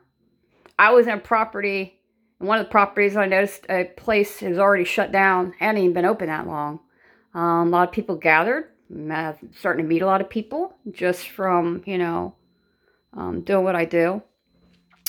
I 0.81 0.93
was 0.93 1.07
in 1.07 1.13
a 1.13 1.19
property, 1.19 2.01
and 2.39 2.49
one 2.49 2.59
of 2.59 2.65
the 2.65 2.71
properties 2.71 3.15
I 3.15 3.27
noticed 3.27 3.67
a 3.69 3.85
place 3.99 4.43
is 4.43 4.59
already 4.59 4.85
shut 4.85 5.13
down, 5.13 5.53
hadn't 5.59 5.83
even 5.83 5.93
been 5.93 6.07
open 6.07 6.29
that 6.29 6.47
long. 6.47 6.81
Um, 7.35 7.69
a 7.69 7.71
lot 7.71 7.89
of 7.89 7.93
people 7.93 8.17
gathered, 8.17 8.71
starting 9.59 9.85
to 9.85 9.89
meet 9.89 10.01
a 10.01 10.07
lot 10.07 10.23
of 10.23 10.31
people 10.31 10.75
just 10.91 11.29
from, 11.29 11.83
you 11.85 11.99
know, 11.99 12.35
um, 13.13 13.43
doing 13.43 13.63
what 13.63 13.77
I 13.77 13.85
do 13.85 14.23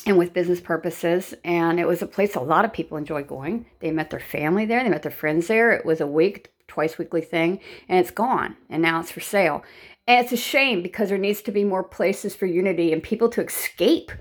and 0.06 0.18
with 0.18 0.34
business 0.34 0.60
purposes. 0.60 1.34
And 1.46 1.80
it 1.80 1.88
was 1.88 2.02
a 2.02 2.06
place 2.06 2.36
a 2.36 2.42
lot 2.42 2.66
of 2.66 2.74
people 2.74 2.98
enjoyed 2.98 3.30
going. 3.30 3.66
They 3.80 3.92
met 3.92 4.10
their 4.10 4.20
family 4.20 4.66
there, 4.66 4.84
they 4.84 4.90
met 4.90 5.04
their 5.04 5.10
friends 5.10 5.48
there. 5.48 5.72
It 5.72 5.86
was 5.86 6.02
a 6.02 6.06
week, 6.06 6.52
twice 6.68 6.98
weekly 6.98 7.22
thing, 7.22 7.62
and 7.88 7.98
it's 7.98 8.12
gone. 8.12 8.58
And 8.70 8.82
now 8.82 9.00
it's 9.00 9.12
for 9.12 9.22
sale. 9.22 9.64
And 10.06 10.22
it's 10.22 10.34
a 10.34 10.38
shame 10.38 10.84
because 10.84 11.08
there 11.08 11.18
needs 11.18 11.42
to 11.44 11.52
be 11.54 11.64
more 11.64 11.82
places 11.84 12.36
for 12.36 12.46
unity 12.46 12.92
and 12.92 13.02
people 13.02 13.30
to 13.30 13.46
escape 13.46 14.12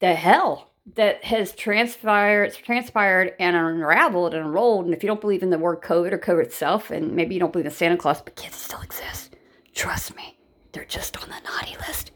the 0.00 0.14
hell 0.14 0.71
that 0.94 1.22
has 1.24 1.52
transpired 1.52 2.54
transpired 2.54 3.34
and 3.38 3.56
unraveled 3.56 4.34
and 4.34 4.44
unrolled. 4.44 4.84
And 4.84 4.94
if 4.94 5.02
you 5.02 5.06
don't 5.06 5.20
believe 5.20 5.42
in 5.42 5.50
the 5.50 5.58
word 5.58 5.80
COVID 5.80 6.12
or 6.12 6.18
COVID 6.18 6.44
itself, 6.44 6.90
and 6.90 7.12
maybe 7.12 7.34
you 7.34 7.40
don't 7.40 7.52
believe 7.52 7.66
in 7.66 7.72
Santa 7.72 7.96
Claus, 7.96 8.20
but 8.20 8.36
kids 8.36 8.56
still 8.56 8.80
exist. 8.80 9.36
Trust 9.74 10.16
me, 10.16 10.36
they're 10.72 10.84
just 10.84 11.22
on 11.22 11.28
the 11.28 11.40
naughty 11.48 11.76
list. 11.86 12.10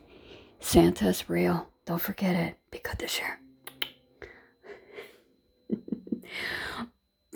Santa's 0.60 1.30
real. 1.30 1.68
Don't 1.84 2.00
forget 2.00 2.34
it. 2.34 2.56
Be 2.70 2.80
good 2.80 2.98
this 2.98 3.20
year. 3.20 3.38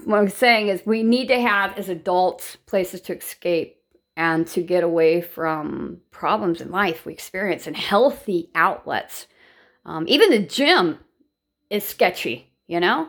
what 0.05 0.19
I'm 0.19 0.29
saying 0.29 0.69
is 0.69 0.83
we 0.85 1.03
need 1.03 1.29
to 1.29 1.41
have 1.41 1.79
as 1.79 1.89
adults 1.89 2.57
places 2.67 3.01
to 3.03 3.17
escape 3.17 3.77
and 4.17 4.47
to 4.49 4.63
get 4.63 4.83
away 4.83 5.21
from 5.21 5.99
problems 6.11 6.61
in 6.61 6.71
life 6.71 7.07
we 7.07 7.13
experience 7.13 7.67
and 7.67 7.77
healthy 7.77 8.51
outlets. 8.55 9.29
Um, 9.85 10.05
even 10.09 10.31
the 10.31 10.41
gym 10.41 10.99
is 11.71 11.85
sketchy, 11.85 12.53
you 12.67 12.81
know, 12.81 13.09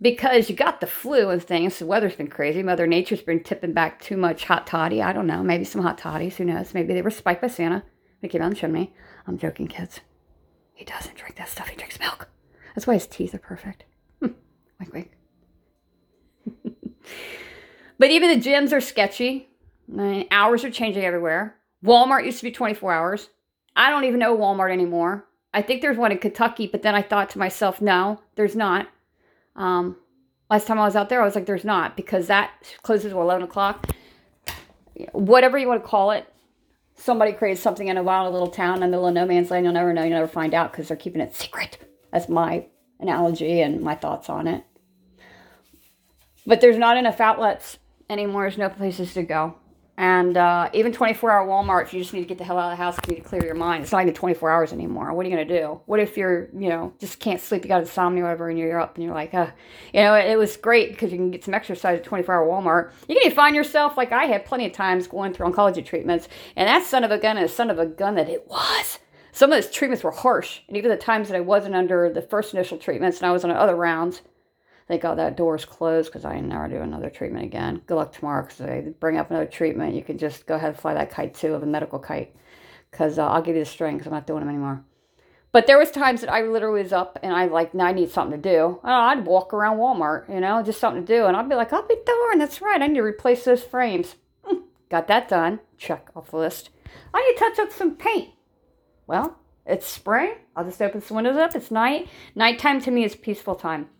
because 0.00 0.50
you 0.50 0.56
got 0.56 0.80
the 0.80 0.86
flu 0.86 1.30
and 1.30 1.42
things. 1.42 1.78
The 1.78 1.86
weather's 1.86 2.16
been 2.16 2.28
crazy. 2.28 2.62
Mother 2.62 2.86
Nature's 2.86 3.22
been 3.22 3.42
tipping 3.42 3.72
back 3.72 4.00
too 4.00 4.16
much 4.16 4.44
hot 4.44 4.66
toddy. 4.66 5.00
I 5.00 5.12
don't 5.12 5.26
know. 5.26 5.42
Maybe 5.42 5.64
some 5.64 5.82
hot 5.82 5.98
toddies. 5.98 6.36
Who 6.36 6.44
knows? 6.44 6.74
Maybe 6.74 6.92
they 6.92 7.02
were 7.02 7.10
spiked 7.10 7.40
by 7.40 7.48
Santa. 7.48 7.84
They 8.20 8.28
came 8.28 8.42
on 8.42 8.50
the 8.50 8.56
chimney. 8.56 8.92
I'm 9.26 9.38
joking, 9.38 9.68
kids. 9.68 10.00
He 10.74 10.84
doesn't 10.84 11.16
drink 11.16 11.36
that 11.36 11.48
stuff. 11.48 11.68
He 11.68 11.76
drinks 11.76 12.00
milk. 12.00 12.28
That's 12.74 12.86
why 12.86 12.94
his 12.94 13.06
teeth 13.06 13.34
are 13.34 13.38
perfect. 13.38 13.84
Hmm. 14.20 14.32
wink, 14.80 14.92
wink. 14.92 15.10
but 17.98 18.10
even 18.10 18.30
the 18.30 18.44
gyms 18.44 18.72
are 18.72 18.80
sketchy. 18.80 19.48
I 19.92 19.96
mean, 19.96 20.26
hours 20.30 20.64
are 20.64 20.70
changing 20.70 21.04
everywhere. 21.04 21.56
Walmart 21.84 22.24
used 22.24 22.38
to 22.38 22.44
be 22.44 22.52
24 22.52 22.92
hours. 22.92 23.28
I 23.76 23.90
don't 23.90 24.04
even 24.04 24.20
know 24.20 24.36
Walmart 24.36 24.72
anymore. 24.72 25.26
I 25.54 25.62
think 25.62 25.82
there's 25.82 25.98
one 25.98 26.12
in 26.12 26.18
Kentucky, 26.18 26.66
but 26.66 26.82
then 26.82 26.94
I 26.94 27.02
thought 27.02 27.30
to 27.30 27.38
myself, 27.38 27.80
no, 27.80 28.20
there's 28.36 28.56
not. 28.56 28.88
Um, 29.54 29.96
last 30.50 30.66
time 30.66 30.78
I 30.78 30.84
was 30.84 30.96
out 30.96 31.08
there, 31.08 31.20
I 31.20 31.24
was 31.24 31.34
like, 31.34 31.46
there's 31.46 31.64
not 31.64 31.96
because 31.96 32.26
that 32.28 32.52
closes 32.82 33.12
at 33.12 33.18
11 33.18 33.44
o'clock. 33.44 33.88
Whatever 35.12 35.58
you 35.58 35.68
want 35.68 35.82
to 35.82 35.88
call 35.88 36.10
it, 36.10 36.26
somebody 36.96 37.32
creates 37.32 37.60
something 37.60 37.88
in 37.88 37.96
a 37.96 38.02
wild 38.02 38.32
little 38.32 38.48
town 38.48 38.76
in 38.76 38.80
the 38.80 38.88
middle 38.88 39.06
of 39.06 39.14
no 39.14 39.26
man's 39.26 39.50
land. 39.50 39.64
You'll 39.64 39.74
never 39.74 39.92
know. 39.92 40.02
You'll 40.02 40.12
never 40.12 40.28
find 40.28 40.54
out 40.54 40.72
because 40.72 40.88
they're 40.88 40.96
keeping 40.96 41.20
it 41.20 41.34
secret. 41.34 41.78
That's 42.12 42.28
my 42.28 42.66
analogy 43.00 43.60
and 43.60 43.82
my 43.82 43.94
thoughts 43.94 44.30
on 44.30 44.46
it. 44.46 44.64
But 46.46 46.60
there's 46.60 46.78
not 46.78 46.96
enough 46.96 47.20
outlets 47.20 47.78
anymore. 48.08 48.42
There's 48.42 48.58
no 48.58 48.68
places 48.68 49.14
to 49.14 49.22
go. 49.22 49.56
And 49.98 50.38
uh, 50.38 50.70
even 50.72 50.92
24 50.92 51.30
hour 51.30 51.46
Walmart, 51.46 51.82
if 51.82 51.92
you 51.92 52.00
just 52.00 52.14
need 52.14 52.20
to 52.20 52.26
get 52.26 52.38
the 52.38 52.44
hell 52.44 52.58
out 52.58 52.72
of 52.72 52.78
the 52.78 52.82
house, 52.82 52.96
you 53.06 53.14
need 53.14 53.22
to 53.22 53.28
clear 53.28 53.44
your 53.44 53.54
mind. 53.54 53.82
It's 53.82 53.92
not 53.92 54.02
even 54.02 54.14
24 54.14 54.50
hours 54.50 54.72
anymore. 54.72 55.12
What 55.12 55.26
are 55.26 55.28
you 55.28 55.36
going 55.36 55.46
to 55.46 55.60
do? 55.60 55.80
What 55.84 56.00
if 56.00 56.16
you're, 56.16 56.48
you 56.58 56.70
know, 56.70 56.94
just 56.98 57.20
can't 57.20 57.40
sleep, 57.40 57.62
you 57.62 57.68
got 57.68 57.82
insomnia 57.82 58.22
or 58.22 58.26
whatever, 58.26 58.48
and 58.48 58.58
you're 58.58 58.80
up 58.80 58.94
and 58.94 59.04
you're 59.04 59.14
like, 59.14 59.34
uh, 59.34 59.50
you 59.92 60.00
know, 60.00 60.14
it, 60.14 60.30
it 60.30 60.38
was 60.38 60.56
great 60.56 60.92
because 60.92 61.12
you 61.12 61.18
can 61.18 61.30
get 61.30 61.44
some 61.44 61.52
exercise 61.52 61.98
at 61.98 62.04
24 62.04 62.34
hour 62.34 62.46
Walmart. 62.46 62.92
You 63.06 63.14
can 63.14 63.26
even 63.26 63.36
find 63.36 63.54
yourself, 63.54 63.98
like 63.98 64.12
I 64.12 64.24
had 64.24 64.46
plenty 64.46 64.64
of 64.64 64.72
times 64.72 65.06
going 65.06 65.34
through 65.34 65.50
oncology 65.50 65.84
treatments, 65.84 66.28
and 66.56 66.68
that 66.68 66.84
son 66.84 67.04
of 67.04 67.10
a 67.10 67.18
gun 67.18 67.36
is 67.36 67.54
son 67.54 67.68
of 67.68 67.78
a 67.78 67.86
gun 67.86 68.14
that 68.14 68.30
it 68.30 68.46
was. 68.48 68.98
Some 69.32 69.52
of 69.52 69.62
those 69.62 69.72
treatments 69.72 70.04
were 70.04 70.10
harsh, 70.10 70.60
and 70.68 70.76
even 70.76 70.90
the 70.90 70.96
times 70.96 71.28
that 71.28 71.36
I 71.36 71.40
wasn't 71.40 71.74
under 71.74 72.10
the 72.12 72.22
first 72.22 72.54
initial 72.54 72.78
treatments 72.78 73.18
and 73.18 73.26
I 73.26 73.32
was 73.32 73.44
on 73.44 73.50
other 73.50 73.76
rounds, 73.76 74.22
Thank 74.88 75.02
God 75.02 75.18
that 75.18 75.36
door's 75.36 75.64
closed 75.64 76.10
because 76.10 76.24
I 76.24 76.40
never 76.40 76.68
do 76.68 76.76
another 76.80 77.10
treatment 77.10 77.44
again. 77.44 77.82
Good 77.86 77.94
luck 77.94 78.12
tomorrow 78.12 78.42
because 78.42 78.58
they 78.58 78.92
bring 79.00 79.16
up 79.16 79.30
another 79.30 79.46
treatment. 79.46 79.94
You 79.94 80.02
can 80.02 80.18
just 80.18 80.46
go 80.46 80.56
ahead 80.56 80.70
and 80.70 80.78
fly 80.78 80.94
that 80.94 81.10
kite 81.10 81.34
too, 81.34 81.54
of 81.54 81.62
a 81.62 81.66
medical 81.66 81.98
kite, 81.98 82.34
because 82.90 83.18
uh, 83.18 83.26
I'll 83.26 83.42
give 83.42 83.56
you 83.56 83.64
the 83.64 83.70
string 83.70 83.96
because 83.96 84.08
I'm 84.08 84.14
not 84.14 84.26
doing 84.26 84.40
them 84.40 84.48
anymore. 84.48 84.84
But 85.52 85.66
there 85.66 85.78
was 85.78 85.90
times 85.90 86.22
that 86.22 86.32
I 86.32 86.42
literally 86.42 86.82
was 86.82 86.94
up 86.94 87.18
and 87.22 87.34
I 87.34 87.44
like, 87.44 87.74
now 87.74 87.84
I 87.84 87.92
need 87.92 88.10
something 88.10 88.40
to 88.40 88.50
do. 88.50 88.80
I'd 88.82 89.26
walk 89.26 89.52
around 89.52 89.76
Walmart, 89.76 90.32
you 90.32 90.40
know, 90.40 90.62
just 90.62 90.80
something 90.80 91.04
to 91.04 91.14
do. 91.14 91.26
And 91.26 91.36
I'd 91.36 91.48
be 91.48 91.54
like, 91.54 91.74
I'll 91.74 91.86
be 91.86 91.96
darned, 92.06 92.40
that's 92.40 92.62
right. 92.62 92.80
I 92.80 92.86
need 92.86 92.94
to 92.94 93.02
replace 93.02 93.44
those 93.44 93.62
frames. 93.62 94.16
Hmm, 94.44 94.62
got 94.88 95.08
that 95.08 95.28
done. 95.28 95.60
Check 95.76 96.08
off 96.16 96.30
the 96.30 96.38
list. 96.38 96.70
I 97.12 97.20
need 97.20 97.36
to 97.36 97.38
touch 97.38 97.58
up 97.58 97.72
some 97.72 97.96
paint. 97.96 98.30
Well, 99.06 99.38
it's 99.66 99.86
spring. 99.86 100.36
I'll 100.56 100.64
just 100.64 100.80
open 100.80 101.02
some 101.02 101.16
windows 101.16 101.36
up. 101.36 101.54
It's 101.54 101.70
night. 101.70 102.08
Nighttime 102.34 102.80
to 102.80 102.90
me 102.90 103.04
is 103.04 103.14
peaceful 103.14 103.54
time. 103.54 103.90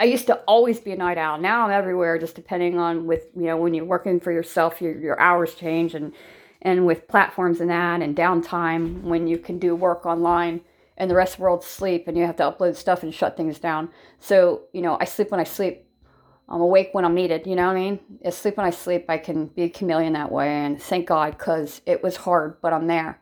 I 0.00 0.04
used 0.04 0.26
to 0.28 0.36
always 0.48 0.80
be 0.80 0.92
a 0.92 0.96
night 0.96 1.18
owl. 1.18 1.38
Now 1.38 1.66
I'm 1.66 1.70
everywhere, 1.70 2.18
just 2.18 2.34
depending 2.34 2.78
on 2.78 3.06
with 3.06 3.26
you 3.36 3.42
know 3.42 3.58
when 3.58 3.74
you're 3.74 3.84
working 3.84 4.18
for 4.18 4.32
yourself, 4.32 4.80
your 4.80 4.98
your 4.98 5.20
hours 5.20 5.54
change, 5.54 5.94
and 5.94 6.14
and 6.62 6.86
with 6.86 7.06
platforms 7.06 7.60
and 7.60 7.68
that, 7.68 8.00
and 8.00 8.16
downtime 8.16 9.02
when 9.02 9.26
you 9.26 9.36
can 9.36 9.58
do 9.58 9.76
work 9.76 10.06
online 10.06 10.62
and 10.96 11.10
the 11.10 11.14
rest 11.14 11.34
of 11.34 11.36
the 11.38 11.42
world 11.42 11.62
sleep, 11.62 12.08
and 12.08 12.16
you 12.16 12.24
have 12.24 12.36
to 12.36 12.42
upload 12.42 12.76
stuff 12.76 13.02
and 13.02 13.14
shut 13.14 13.36
things 13.36 13.58
down. 13.58 13.90
So 14.18 14.62
you 14.72 14.80
know, 14.80 14.96
I 14.98 15.04
sleep 15.04 15.30
when 15.30 15.38
I 15.40 15.44
sleep. 15.44 15.84
I'm 16.48 16.62
awake 16.62 16.88
when 16.92 17.04
I'm 17.04 17.14
needed. 17.14 17.46
You 17.46 17.54
know 17.54 17.66
what 17.66 17.76
I 17.76 17.80
mean? 17.80 18.00
I 18.24 18.30
sleep 18.30 18.56
when 18.56 18.66
I 18.66 18.70
sleep. 18.70 19.04
I 19.08 19.18
can 19.18 19.46
be 19.48 19.64
a 19.64 19.68
chameleon 19.68 20.14
that 20.14 20.32
way, 20.32 20.48
and 20.48 20.80
thank 20.82 21.08
God 21.08 21.36
because 21.36 21.82
it 21.84 22.02
was 22.02 22.16
hard, 22.16 22.58
but 22.62 22.72
I'm 22.72 22.86
there. 22.86 23.20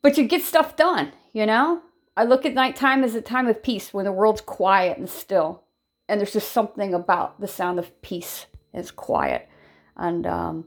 But 0.00 0.16
you 0.16 0.24
get 0.24 0.42
stuff 0.42 0.76
done. 0.76 1.12
You 1.34 1.44
know, 1.44 1.82
I 2.18 2.24
look 2.24 2.44
at 2.44 2.52
nighttime 2.52 3.04
as 3.04 3.14
a 3.14 3.20
time 3.20 3.46
of 3.46 3.62
peace 3.62 3.94
when 3.94 4.04
the 4.04 4.10
world's 4.10 4.40
quiet 4.40 4.98
and 4.98 5.08
still. 5.08 5.62
And 6.08 6.18
there's 6.18 6.32
just 6.32 6.50
something 6.50 6.92
about 6.92 7.40
the 7.40 7.46
sound 7.46 7.78
of 7.78 8.02
peace. 8.02 8.46
It's 8.74 8.90
quiet. 8.90 9.48
And 9.96 10.26
um, 10.26 10.64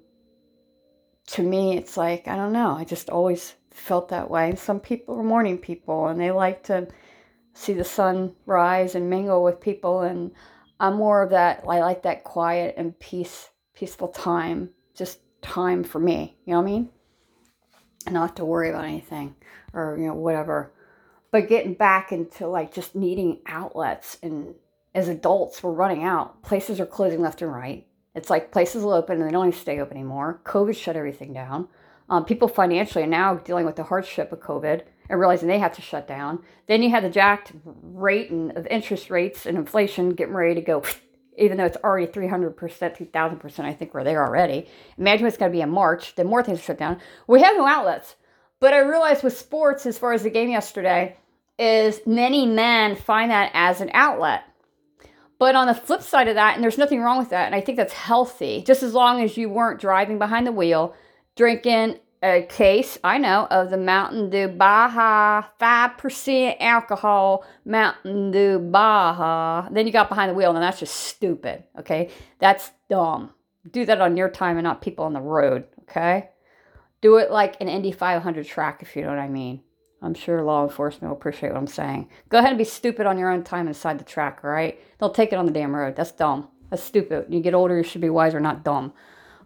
to 1.28 1.44
me, 1.44 1.76
it's 1.76 1.98
like, 1.98 2.30
I 2.30 2.38
don't 2.38 2.54
know, 2.54 2.78
I 2.78 2.86
just 2.86 3.10
always 3.10 3.56
felt 3.70 4.08
that 4.10 4.30
way. 4.30 4.50
And 4.50 4.58
some 4.58 4.80
people 4.80 5.20
are 5.20 5.24
morning 5.24 5.58
people 5.58 6.08
and 6.08 6.22
they 6.22 6.32
like 6.32 6.64
to 6.64 6.88
see 7.54 7.74
the 7.74 7.84
sun 7.84 8.34
rise 8.46 8.96
and 8.96 9.10
mingle 9.10 9.44
with 9.44 9.60
people. 9.60 10.04
And 10.04 10.32
I'm 10.80 10.96
more 10.96 11.22
of 11.22 11.32
that, 11.32 11.66
I 11.68 11.82
like 11.82 12.04
that 12.04 12.24
quiet 12.24 12.76
and 12.78 12.98
peace, 12.98 13.50
peaceful 13.74 14.08
time, 14.08 14.70
just 14.96 15.20
time 15.42 15.84
for 15.84 16.00
me. 16.00 16.38
You 16.46 16.54
know 16.54 16.62
what 16.62 16.70
I 16.70 16.72
mean? 16.72 16.90
And 18.06 18.14
not 18.14 18.38
to 18.38 18.46
worry 18.46 18.70
about 18.70 18.86
anything 18.86 19.36
or, 19.74 19.98
you 20.00 20.08
know, 20.08 20.14
whatever 20.14 20.72
but 21.32 21.48
getting 21.48 21.74
back 21.74 22.12
into 22.12 22.48
like 22.48 22.74
just 22.74 22.96
needing 22.96 23.40
outlets 23.48 24.18
and 24.22 24.56
as 24.94 25.08
adults 25.08 25.64
we're 25.64 25.72
running 25.72 26.04
out. 26.04 26.44
Places 26.44 26.80
are 26.80 26.86
closing 26.86 27.22
left 27.22 27.42
and 27.42 27.52
right. 27.52 27.88
It's 28.14 28.30
like 28.30 28.52
places 28.52 28.84
will 28.84 28.92
open 28.92 29.20
and 29.20 29.28
they 29.28 29.32
don't 29.32 29.48
even 29.48 29.60
stay 29.60 29.80
open 29.80 29.98
anymore. 29.98 30.42
Covid 30.44 30.76
shut 30.76 30.98
everything 30.98 31.34
down. 31.34 31.70
Um, 32.10 32.26
people 32.26 32.50
financially 32.50 33.06
are 33.06 33.08
now 33.08 33.36
dealing 33.36 33.66
with 33.66 33.78
the 33.78 33.84
hardship 33.84 34.34
of 34.34 34.42
covid 34.42 34.82
and 35.10 35.20
realizing 35.20 35.48
they 35.48 35.60
have 35.60 35.76
to 35.76 35.82
shut 35.82 36.08
down. 36.08 36.44
Then 36.68 36.84
you 36.84 36.90
had 36.90 37.06
the 37.06 37.10
jacked 37.10 37.54
rate 37.64 38.32
and 38.32 38.52
of 38.58 38.68
interest 38.68 39.10
rates 39.10 39.46
and 39.46 39.58
inflation 39.58 40.10
getting 40.10 40.34
ready 40.34 40.56
to 40.56 40.62
go 40.62 40.84
even 41.38 41.58
though 41.58 41.66
it's 41.66 41.78
already 41.78 42.08
300% 42.08 42.54
3000% 42.54 43.60
i 43.62 43.74
think 43.74 43.94
we're 43.94 44.04
there 44.04 44.26
already. 44.26 44.68
Imagine 44.98 45.26
what's 45.26 45.38
going 45.38 45.50
to 45.50 45.56
be 45.56 45.62
in 45.62 45.70
march 45.70 46.16
then 46.16 46.28
more 46.28 46.44
things 46.44 46.62
shut 46.62 46.78
down. 46.78 47.00
We 47.28 47.42
have 47.42 47.56
no 47.56 47.66
outlets 47.66 48.16
but 48.62 48.76
I 48.76 48.80
realized 48.82 49.24
with 49.24 49.36
sports, 49.36 49.88
as 49.88 49.98
far 49.98 50.14
as 50.14 50.22
the 50.22 50.30
game 50.30 50.52
yesterday, 50.52 51.18
is 51.62 52.02
many 52.08 52.48
men 52.48 52.96
find 52.96 53.30
that 53.30 53.52
as 53.54 53.82
an 53.82 53.92
outlet. 53.94 54.44
But 55.38 55.56
on 55.56 55.68
the 55.68 55.76
flip 55.76 56.02
side 56.02 56.28
of 56.28 56.36
that, 56.36 56.56
and 56.56 56.64
there's 56.64 56.78
nothing 56.78 57.02
wrong 57.02 57.20
with 57.20 57.30
that, 57.30 57.46
and 57.46 57.56
I 57.56 57.62
think 57.62 57.78
that's 57.78 57.94
healthy, 57.94 58.64
just 58.66 58.84
as 58.84 58.94
long 58.94 59.22
as 59.22 59.38
you 59.38 59.50
weren't 59.50 59.80
driving 59.80 60.18
behind 60.20 60.48
the 60.48 60.52
wheel, 60.52 60.96
drinking 61.36 62.00
a 62.24 62.44
case, 62.44 63.00
I 63.04 63.18
know, 63.18 63.48
of 63.50 63.72
the 63.72 63.78
Mountain 63.78 64.30
Dew 64.30 64.48
Baja 64.48 65.44
5% 65.60 66.58
alcohol 66.60 67.44
Mountain 67.66 68.32
Dew 68.32 68.60
Baja. 68.60 69.68
Then 69.72 69.88
you 69.88 69.94
got 69.94 70.10
behind 70.10 70.30
the 70.30 70.36
wheel, 70.36 70.56
and 70.56 70.62
that's 70.62 70.80
just 70.80 70.96
stupid, 70.96 71.64
okay? 71.80 72.10
That's 72.40 72.72
dumb. 72.90 73.32
Do 73.70 73.86
that 73.86 74.02
on 74.02 74.18
your 74.18 74.30
time 74.30 74.58
and 74.58 74.64
not 74.64 74.82
people 74.82 75.06
on 75.06 75.14
the 75.14 75.22
road, 75.22 75.66
okay? 75.82 76.30
Do 77.02 77.18
it 77.18 77.32
like 77.32 77.60
an 77.62 77.70
Indy 77.70 77.92
500 77.92 78.46
track, 78.46 78.84
if 78.84 78.96
you 78.96 79.02
know 79.02 79.10
what 79.10 79.20
I 79.20 79.28
mean. 79.28 79.62
I'm 80.02 80.14
sure 80.14 80.42
law 80.42 80.64
enforcement 80.64 81.12
will 81.12 81.18
appreciate 81.18 81.50
what 81.50 81.60
I'm 81.60 81.68
saying. 81.68 82.10
Go 82.30 82.40
ahead 82.40 82.50
and 82.50 82.58
be 82.58 82.64
stupid 82.64 83.06
on 83.06 83.20
your 83.20 83.32
own 83.32 83.44
time 83.44 83.68
inside 83.68 84.00
the 84.00 84.04
track, 84.04 84.42
all 84.44 84.50
right? 84.50 84.80
Don't 85.00 85.14
take 85.14 85.32
it 85.32 85.36
on 85.36 85.46
the 85.46 85.52
damn 85.52 85.76
road. 85.76 85.96
That's 85.96 86.12
dumb. 86.12 86.48
That's 86.70 86.84
stupid. 86.84 87.26
When 87.26 87.34
you 87.34 87.42
get 87.42 87.54
older, 87.54 87.78
you 87.78 87.84
should 87.84 88.02
be 88.02 88.10
wiser, 88.10 88.40
not 88.40 88.64
dumb. 88.64 88.94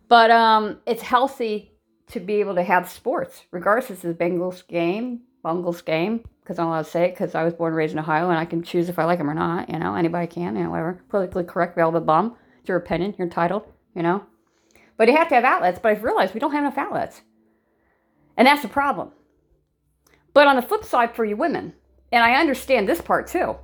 But 0.07 0.31
um, 0.31 0.79
it's 0.85 1.01
healthy 1.01 1.71
to 2.11 2.19
be 2.19 2.35
able 2.35 2.55
to 2.55 2.63
have 2.63 2.89
sports, 2.89 3.43
regardless 3.51 3.89
it's 3.89 4.03
a 4.05 4.13
Bengals 4.13 4.65
game, 4.67 5.21
Bungles 5.41 5.81
game, 5.81 6.23
because 6.41 6.59
I'm 6.59 6.67
allowed 6.67 6.85
to 6.85 6.91
say 6.91 7.05
it 7.05 7.11
because 7.11 7.35
I 7.35 7.43
was 7.43 7.53
born 7.53 7.71
and 7.71 7.77
raised 7.77 7.93
in 7.93 7.99
Ohio 7.99 8.29
and 8.29 8.37
I 8.37 8.45
can 8.45 8.63
choose 8.63 8.87
if 8.87 8.99
I 8.99 9.05
like 9.05 9.17
them 9.17 9.29
or 9.29 9.33
not. 9.33 9.69
You 9.69 9.79
know, 9.79 9.95
anybody 9.95 10.27
can, 10.27 10.55
you 10.55 10.63
know, 10.63 10.69
whatever. 10.69 11.01
Politically 11.09 11.43
correct, 11.43 11.75
relevant 11.75 12.05
bum. 12.05 12.35
It's 12.59 12.69
your 12.69 12.77
opinion. 12.77 13.15
You're 13.17 13.27
entitled, 13.27 13.63
you 13.95 14.03
know. 14.03 14.23
But 14.97 15.07
you 15.07 15.17
have 15.17 15.27
to 15.29 15.35
have 15.35 15.43
outlets. 15.43 15.79
But 15.81 15.89
I've 15.89 16.03
realized 16.03 16.33
we 16.33 16.39
don't 16.39 16.51
have 16.51 16.63
enough 16.63 16.77
outlets. 16.77 17.21
And 18.37 18.47
that's 18.47 18.61
the 18.61 18.67
problem. 18.67 19.11
But 20.35 20.47
on 20.47 20.57
the 20.57 20.61
flip 20.61 20.83
side 20.83 21.15
for 21.15 21.23
you 21.25 21.37
women, 21.37 21.73
and 22.11 22.21
I 22.23 22.33
understand 22.33 22.87
this 22.87 23.01
part 23.01 23.27
too, 23.27 23.55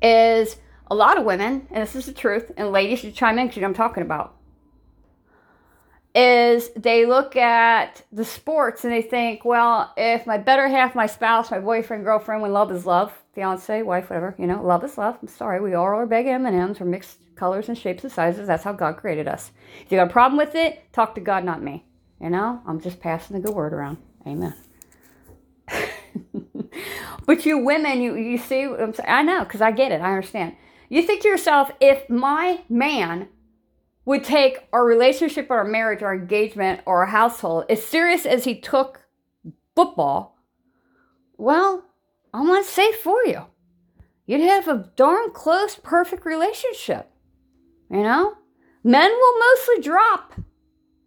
is 0.00 0.56
a 0.90 0.94
lot 0.94 1.18
of 1.18 1.24
women, 1.24 1.66
and 1.72 1.82
this 1.82 1.96
is 1.96 2.06
the 2.06 2.12
truth, 2.12 2.52
and 2.56 2.70
ladies, 2.72 3.02
you 3.02 3.10
chime 3.10 3.38
in 3.38 3.48
because 3.48 3.56
you 3.56 3.62
know 3.62 3.68
I'm 3.68 3.74
talking 3.74 4.04
about 4.04 4.36
is 6.14 6.70
they 6.70 7.06
look 7.06 7.36
at 7.36 8.02
the 8.10 8.24
sports 8.24 8.84
and 8.84 8.92
they 8.92 9.02
think, 9.02 9.44
well, 9.44 9.92
if 9.96 10.26
my 10.26 10.38
better 10.38 10.66
half, 10.66 10.94
my 10.94 11.06
spouse, 11.06 11.50
my 11.50 11.60
boyfriend, 11.60 12.02
girlfriend, 12.02 12.40
when 12.40 12.52
love 12.52 12.72
is 12.72 12.86
love, 12.86 13.12
fiance, 13.34 13.82
wife, 13.82 14.10
whatever, 14.10 14.34
you 14.38 14.46
know, 14.46 14.62
love 14.62 14.82
is 14.82 14.96
love. 14.96 15.18
I'm 15.20 15.28
sorry, 15.28 15.60
we 15.60 15.74
all 15.74 15.84
are 15.84 16.06
big 16.06 16.26
M&Ms. 16.26 16.80
We're 16.80 16.86
mixed 16.86 17.18
colors 17.36 17.68
and 17.68 17.76
shapes 17.76 18.04
and 18.04 18.12
sizes. 18.12 18.46
That's 18.46 18.64
how 18.64 18.72
God 18.72 18.96
created 18.96 19.28
us. 19.28 19.52
If 19.84 19.92
you 19.92 19.98
got 19.98 20.08
a 20.08 20.12
problem 20.12 20.38
with 20.38 20.54
it, 20.54 20.92
talk 20.92 21.14
to 21.16 21.20
God, 21.20 21.44
not 21.44 21.62
me. 21.62 21.84
You 22.20 22.30
know, 22.30 22.62
I'm 22.66 22.80
just 22.80 23.00
passing 23.00 23.36
the 23.36 23.46
good 23.46 23.54
word 23.54 23.72
around. 23.72 23.98
Amen. 24.26 24.54
but 27.26 27.44
you 27.46 27.58
women, 27.58 28.00
you, 28.00 28.16
you 28.16 28.38
see, 28.38 28.64
um, 28.64 28.94
I 29.06 29.22
know, 29.22 29.44
because 29.44 29.60
I 29.60 29.70
get 29.70 29.92
it. 29.92 30.00
I 30.00 30.14
understand. 30.14 30.56
You 30.88 31.02
think 31.02 31.22
to 31.22 31.28
yourself, 31.28 31.70
if 31.80 32.08
my 32.08 32.60
man 32.68 33.28
would 34.04 34.24
take 34.24 34.66
our 34.72 34.84
relationship 34.84 35.50
or 35.50 35.58
our 35.58 35.64
marriage 35.64 36.02
or 36.02 36.06
our 36.06 36.14
engagement 36.14 36.80
or 36.86 37.00
our 37.00 37.06
household 37.06 37.64
as 37.68 37.84
serious 37.84 38.24
as 38.24 38.44
he 38.44 38.58
took 38.58 39.02
football, 39.76 40.38
well, 41.36 41.84
I'm 42.32 42.46
not 42.46 42.64
safe 42.64 42.96
for 42.96 43.24
you. 43.24 43.42
You'd 44.26 44.40
have 44.40 44.68
a 44.68 44.90
darn 44.96 45.30
close, 45.32 45.76
perfect 45.76 46.24
relationship. 46.24 47.10
You 47.90 48.02
know? 48.02 48.34
Men 48.84 49.10
will 49.10 49.38
mostly 49.38 49.82
drop. 49.82 50.34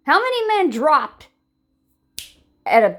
How 0.06 0.20
many 0.20 0.48
men 0.48 0.70
dropped 0.70 1.28
at 2.66 2.84
a 2.84 2.98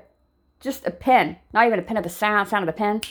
just 0.63 0.87
a 0.87 0.91
pen, 0.91 1.37
not 1.53 1.67
even 1.67 1.79
a 1.79 1.83
pen 1.83 1.97
of 1.97 2.05
the 2.05 2.11
sound, 2.11 2.49
sound 2.49 2.63
of 2.63 2.75
a 2.75 2.77
pen, 2.77 3.03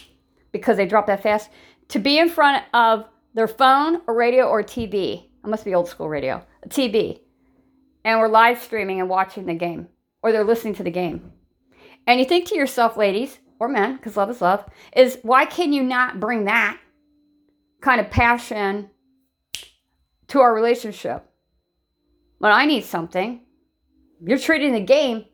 because 0.51 0.77
they 0.77 0.85
drop 0.85 1.07
that 1.07 1.21
fast, 1.21 1.49
to 1.89 1.99
be 1.99 2.17
in 2.17 2.29
front 2.29 2.63
of 2.73 3.05
their 3.33 3.47
phone 3.47 4.01
or 4.07 4.15
radio 4.15 4.45
or 4.45 4.63
TV? 4.63 5.27
I 5.43 5.47
must 5.47 5.65
be 5.65 5.75
old 5.75 5.87
school 5.87 6.09
radio 6.09 6.43
TV 6.67 7.19
and 8.03 8.19
we're 8.19 8.27
live 8.27 8.61
streaming 8.61 8.99
and 8.99 9.09
watching 9.09 9.45
the 9.45 9.53
game 9.53 9.87
or 10.21 10.31
they're 10.31 10.43
listening 10.43 10.75
to 10.75 10.83
the 10.83 10.91
game. 10.91 11.31
And 12.07 12.19
you 12.19 12.25
think 12.25 12.47
to 12.47 12.55
yourself, 12.55 12.97
ladies 12.97 13.37
or 13.59 13.67
men, 13.67 13.95
because 13.95 14.17
love 14.17 14.29
is 14.29 14.41
love, 14.41 14.65
is 14.95 15.19
why 15.21 15.45
can 15.45 15.73
you 15.73 15.83
not 15.83 16.19
bring 16.19 16.45
that 16.45 16.79
kind 17.81 18.01
of 18.01 18.09
passion 18.09 18.89
to 20.27 20.39
our 20.39 20.53
relationship? 20.53 21.25
When 22.39 22.51
I 22.51 22.65
need 22.65 22.85
something, 22.85 23.41
you're 24.23 24.39
treating 24.39 24.73
the 24.73 24.79
game 24.79 25.25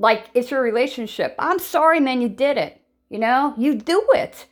like 0.00 0.30
it's 0.34 0.50
your 0.50 0.62
relationship. 0.62 1.34
I'm 1.38 1.58
sorry, 1.58 2.00
man, 2.00 2.20
you 2.20 2.28
did 2.28 2.56
it. 2.56 2.80
You 3.08 3.18
know, 3.18 3.54
you 3.56 3.74
do 3.74 4.06
it. 4.14 4.46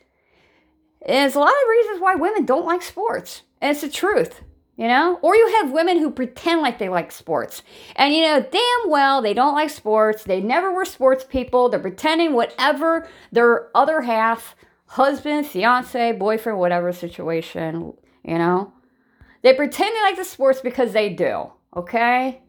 And 1.01 1.15
there's 1.15 1.35
a 1.35 1.39
lot 1.39 1.49
of 1.49 1.69
reasons 1.69 2.01
why 2.01 2.15
women 2.15 2.45
don't 2.45 2.65
like 2.65 2.81
sports. 2.81 3.43
And 3.61 3.71
it's 3.71 3.81
the 3.81 3.89
truth 3.89 4.41
you 4.79 4.87
know? 4.87 5.19
Or 5.21 5.35
you 5.35 5.57
have 5.57 5.73
women 5.73 5.99
who 5.99 6.09
pretend 6.09 6.61
like 6.61 6.79
they 6.79 6.87
like 6.87 7.11
sports. 7.11 7.63
And 7.97 8.15
you 8.15 8.21
know, 8.21 8.39
damn 8.39 8.89
well 8.89 9.21
they 9.21 9.33
don't 9.33 9.53
like 9.53 9.69
sports. 9.69 10.23
They 10.23 10.39
never 10.39 10.71
were 10.71 10.85
sports 10.85 11.25
people. 11.25 11.67
They're 11.67 11.81
pretending 11.81 12.31
whatever 12.31 13.05
their 13.29 13.75
other 13.75 13.99
half, 13.99 14.55
husband, 14.85 15.47
fiance, 15.47 16.13
boyfriend, 16.13 16.59
whatever 16.59 16.93
situation, 16.93 17.91
you 18.23 18.37
know? 18.37 18.71
They 19.41 19.53
pretend 19.53 19.93
they 19.93 20.01
like 20.01 20.15
the 20.15 20.23
sports 20.23 20.61
because 20.61 20.93
they 20.93 21.09
do, 21.09 21.51
okay? 21.75 22.41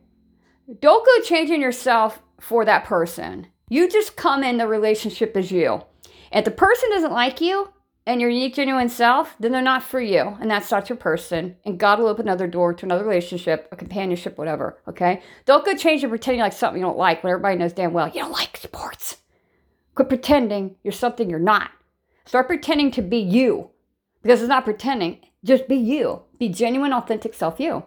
Don't 0.81 1.05
go 1.05 1.25
changing 1.25 1.61
yourself 1.61 2.23
for 2.41 2.65
that 2.65 2.85
person. 2.85 3.47
You 3.69 3.89
just 3.89 4.17
come 4.17 4.43
in 4.43 4.59
the 4.59 4.67
relationship 4.67 5.37
as 5.37 5.53
you. 5.53 5.83
If 6.33 6.45
the 6.45 6.51
person 6.51 6.91
doesn't 6.91 7.13
like 7.13 7.41
you, 7.41 7.73
and 8.07 8.21
your 8.21 8.31
unique, 8.31 8.55
genuine 8.55 8.89
self, 8.89 9.37
then 9.39 9.53
they're 9.53 9.63
not 9.63 9.83
for 9.83 10.01
you. 10.01 10.37
And 10.41 10.51
that's 10.51 10.71
not 10.71 10.89
your 10.89 10.97
person. 10.97 11.57
And 11.65 11.79
God 11.79 12.01
will 12.01 12.09
open 12.09 12.27
another 12.27 12.47
door 12.47 12.75
to 12.75 12.85
another 12.85 13.05
relationship, 13.05 13.69
a 13.71 13.77
companionship, 13.77 14.39
whatever. 14.39 14.79
Okay? 14.89 15.23
Don't 15.45 15.65
go 15.65 15.77
change 15.77 16.03
and 16.03 16.11
pretending 16.11 16.41
like 16.41 16.53
something 16.53 16.81
you 16.81 16.87
don't 16.87 16.99
like 16.99 17.23
when 17.23 17.31
everybody 17.31 17.57
knows 17.57 17.73
damn 17.73 17.93
well 17.93 18.09
you 18.09 18.21
don't 18.21 18.33
like 18.33 18.57
sports. 18.57 19.19
Quit 19.95 20.09
pretending 20.09 20.77
you're 20.83 20.93
something 20.93 21.29
you're 21.29 21.39
not. 21.39 21.71
Start 22.25 22.49
pretending 22.49 22.91
to 22.93 23.03
be 23.03 23.19
you. 23.19 23.71
Because 24.23 24.41
it's 24.41 24.49
not 24.49 24.65
pretending. 24.65 25.21
Just 25.45 25.69
be 25.69 25.77
you. 25.77 26.23
Be 26.39 26.49
genuine, 26.49 26.93
authentic 26.93 27.35
self 27.35 27.61
you. 27.61 27.85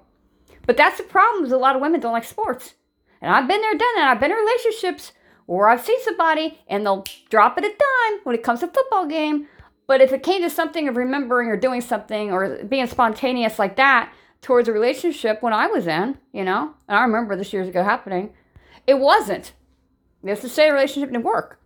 But 0.65 0.77
that's 0.77 0.97
the 0.97 1.03
problem 1.03 1.43
is 1.43 1.51
a 1.51 1.57
lot 1.57 1.75
of 1.75 1.81
women 1.81 1.99
don't 1.99 2.13
like 2.13 2.23
sports. 2.23 2.75
And 3.23 3.33
I've 3.33 3.47
been 3.47 3.61
there, 3.61 3.71
done 3.71 3.95
that. 3.95 4.09
I've 4.09 4.19
been 4.19 4.31
in 4.31 4.37
relationships 4.37 5.13
where 5.47 5.69
I've 5.69 5.83
seen 5.83 6.01
somebody 6.03 6.59
and 6.67 6.85
they'll 6.85 7.03
drop 7.29 7.57
it 7.57 7.65
a 7.65 7.69
dime 7.69 8.19
when 8.23 8.35
it 8.35 8.43
comes 8.43 8.59
to 8.59 8.67
football 8.67 9.07
game 9.07 9.47
but 9.87 10.01
if 10.01 10.13
it 10.13 10.23
came 10.23 10.41
to 10.41 10.49
something 10.49 10.87
of 10.87 10.97
remembering 10.97 11.49
or 11.49 11.57
doing 11.57 11.81
something 11.81 12.31
or 12.31 12.63
being 12.63 12.87
spontaneous 12.87 13.59
like 13.59 13.75
that 13.75 14.13
towards 14.41 14.67
a 14.67 14.73
relationship 14.73 15.41
when 15.41 15.53
I 15.53 15.67
was 15.67 15.87
in, 15.87 16.17
you 16.31 16.43
know, 16.43 16.73
and 16.87 16.97
I 16.97 17.03
remember 17.03 17.35
this 17.35 17.53
years 17.53 17.67
ago 17.67 17.83
happening, 17.83 18.33
it 18.87 18.95
wasn't. 18.95 19.53
It's 20.23 20.41
to 20.41 20.49
say 20.49 20.69
a 20.69 20.73
relationship 20.73 21.11
didn't 21.11 21.25
work. 21.25 21.59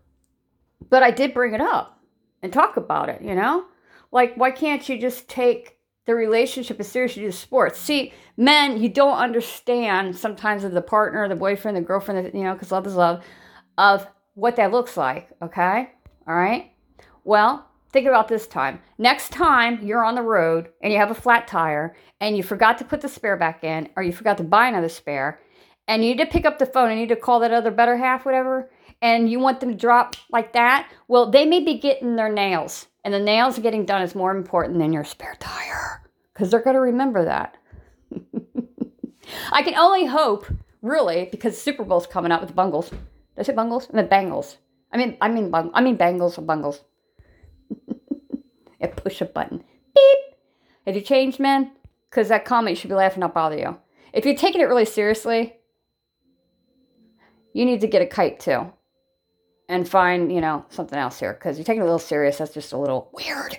But 0.89 1.04
I 1.04 1.12
did 1.12 1.34
bring 1.34 1.54
it 1.54 1.62
up 1.62 2.00
and 2.41 2.52
talk 2.52 2.78
about 2.78 3.10
it, 3.10 3.22
you 3.22 3.36
know? 3.36 3.65
Like, 4.12 4.36
why 4.36 4.52
can't 4.52 4.88
you 4.88 5.00
just 5.00 5.28
take 5.28 5.77
the 6.08 6.15
relationship 6.15 6.80
as 6.80 6.88
serious 6.88 7.12
as 7.12 7.17
you 7.17 7.28
do 7.28 7.32
sports? 7.32 7.80
See, 7.80 8.13
men, 8.36 8.82
you 8.82 8.89
don't 8.89 9.17
understand 9.17 10.17
sometimes 10.17 10.63
of 10.63 10.72
the 10.72 10.82
partner, 10.82 11.28
the 11.28 11.36
boyfriend, 11.36 11.78
the 11.78 11.82
girlfriend, 11.82 12.34
you 12.34 12.43
know, 12.43 12.54
because 12.54 12.72
love 12.72 12.88
is 12.88 12.96
love, 12.96 13.24
of 13.78 14.08
what 14.34 14.56
that 14.56 14.72
looks 14.72 14.98
like, 14.98 15.30
okay? 15.41 15.91
All 16.28 16.36
right? 16.36 16.72
Well, 17.24 17.67
think 17.91 18.08
about 18.08 18.28
this 18.28 18.48
time. 18.48 18.80
Next 18.98 19.32
time 19.32 19.80
you're 19.84 20.04
on 20.04 20.15
the 20.15 20.22
road 20.22 20.70
and 20.82 20.91
you 20.91 21.00
have 21.00 21.12
a 21.12 21.15
flat 21.15 21.48
tire 21.48 21.96
and 22.20 22.36
you 22.36 22.43
forgot 22.43 22.78
to 22.80 22.86
put 22.86 23.02
the 23.02 23.10
spare 23.10 23.38
back 23.38 23.63
in 23.63 23.89
or 23.96 24.04
you 24.04 24.12
forgot 24.12 24.38
to 24.38 24.43
buy 24.43 24.67
another 24.67 24.89
spare 24.89 25.39
and 25.88 26.04
you 26.04 26.12
need 26.12 26.24
to 26.24 26.26
pick 26.26 26.46
up 26.46 26.60
the 26.60 26.65
phone 26.65 26.89
and 26.89 27.00
you 27.00 27.06
need 27.06 27.13
to 27.13 27.20
call 27.20 27.39
that 27.39 27.54
other 27.54 27.72
better 27.72 27.98
half, 27.98 28.26
whatever, 28.26 28.70
and 29.02 29.30
you 29.30 29.39
want 29.39 29.60
them 29.60 29.70
to 29.70 29.76
drop 29.76 30.15
like 30.32 30.54
that, 30.54 30.89
well, 31.08 31.30
they 31.30 31.46
may 31.46 31.60
be 31.60 31.78
getting 31.78 32.15
their 32.15 32.32
nails. 32.32 32.88
And 33.08 33.13
the 33.13 33.20
nails 33.22 33.58
getting 33.60 33.86
done 33.86 34.02
is 34.02 34.15
more 34.15 34.36
important 34.36 34.80
than 34.80 34.91
your 34.91 35.06
spare 35.06 35.38
tire 35.39 36.04
because 36.34 36.52
they're 36.52 36.62
going 36.62 36.74
to 36.74 36.82
remember 36.82 37.24
that. 37.24 37.56
I 39.50 39.62
can 39.62 39.76
only 39.76 40.06
hope, 40.06 40.46
really, 40.82 41.30
because 41.32 41.58
Super 41.58 41.86
Bowl's 41.86 42.06
coming 42.06 42.34
out 42.34 42.41
with 42.41 42.50
the 42.50 42.54
Bungles. 42.54 42.89
Did 42.89 43.00
I 43.38 43.43
say 43.43 43.54
Bungles? 43.54 43.88
I 43.93 43.96
mean 43.96 44.08
Bangles. 44.08 44.58
I 44.91 44.98
mean, 44.98 45.15
I 45.22 45.30
mean, 45.30 45.50
bung- 45.50 45.72
I 45.74 45.80
mean 45.80 45.96
Bangles 45.96 46.38
or 46.38 46.41
Bungles 46.41 46.82
and 48.82 48.96
push 48.98 49.22
a 49.22 49.26
button. 49.26 49.63
Beep. 49.96 50.20
Have 50.86 50.96
you 50.98 51.02
changed, 51.02 51.39
man? 51.39 51.72
Because 52.10 52.28
that 52.28 52.43
comment 52.43 52.78
should 52.78 52.89
be 52.89 52.96
laughing, 52.96 53.22
not 53.22 53.34
bother 53.34 53.58
you. 53.58 53.78
If 54.12 54.26
you're 54.26 54.36
taking 54.36 54.60
it 54.60 54.65
really 54.65 54.84
seriously, 54.84 55.56
you 57.54 57.63
need 57.63 57.80
to 57.80 57.88
get 57.88 58.02
a 58.02 58.06
kite 58.06 58.41
too. 58.41 58.74
And 59.69 59.88
find, 59.88 60.32
you 60.32 60.39
know, 60.39 60.65
something 60.69 60.97
else 60.97 61.19
here. 61.19 61.34
Because 61.34 61.58
you're 61.58 61.65
taking 61.65 61.82
it 61.82 61.84
a 61.84 61.86
little 61.86 61.99
serious. 61.99 62.38
That's 62.38 62.53
just 62.53 62.71
a 62.71 62.77
little 62.77 63.10
weird. 63.12 63.58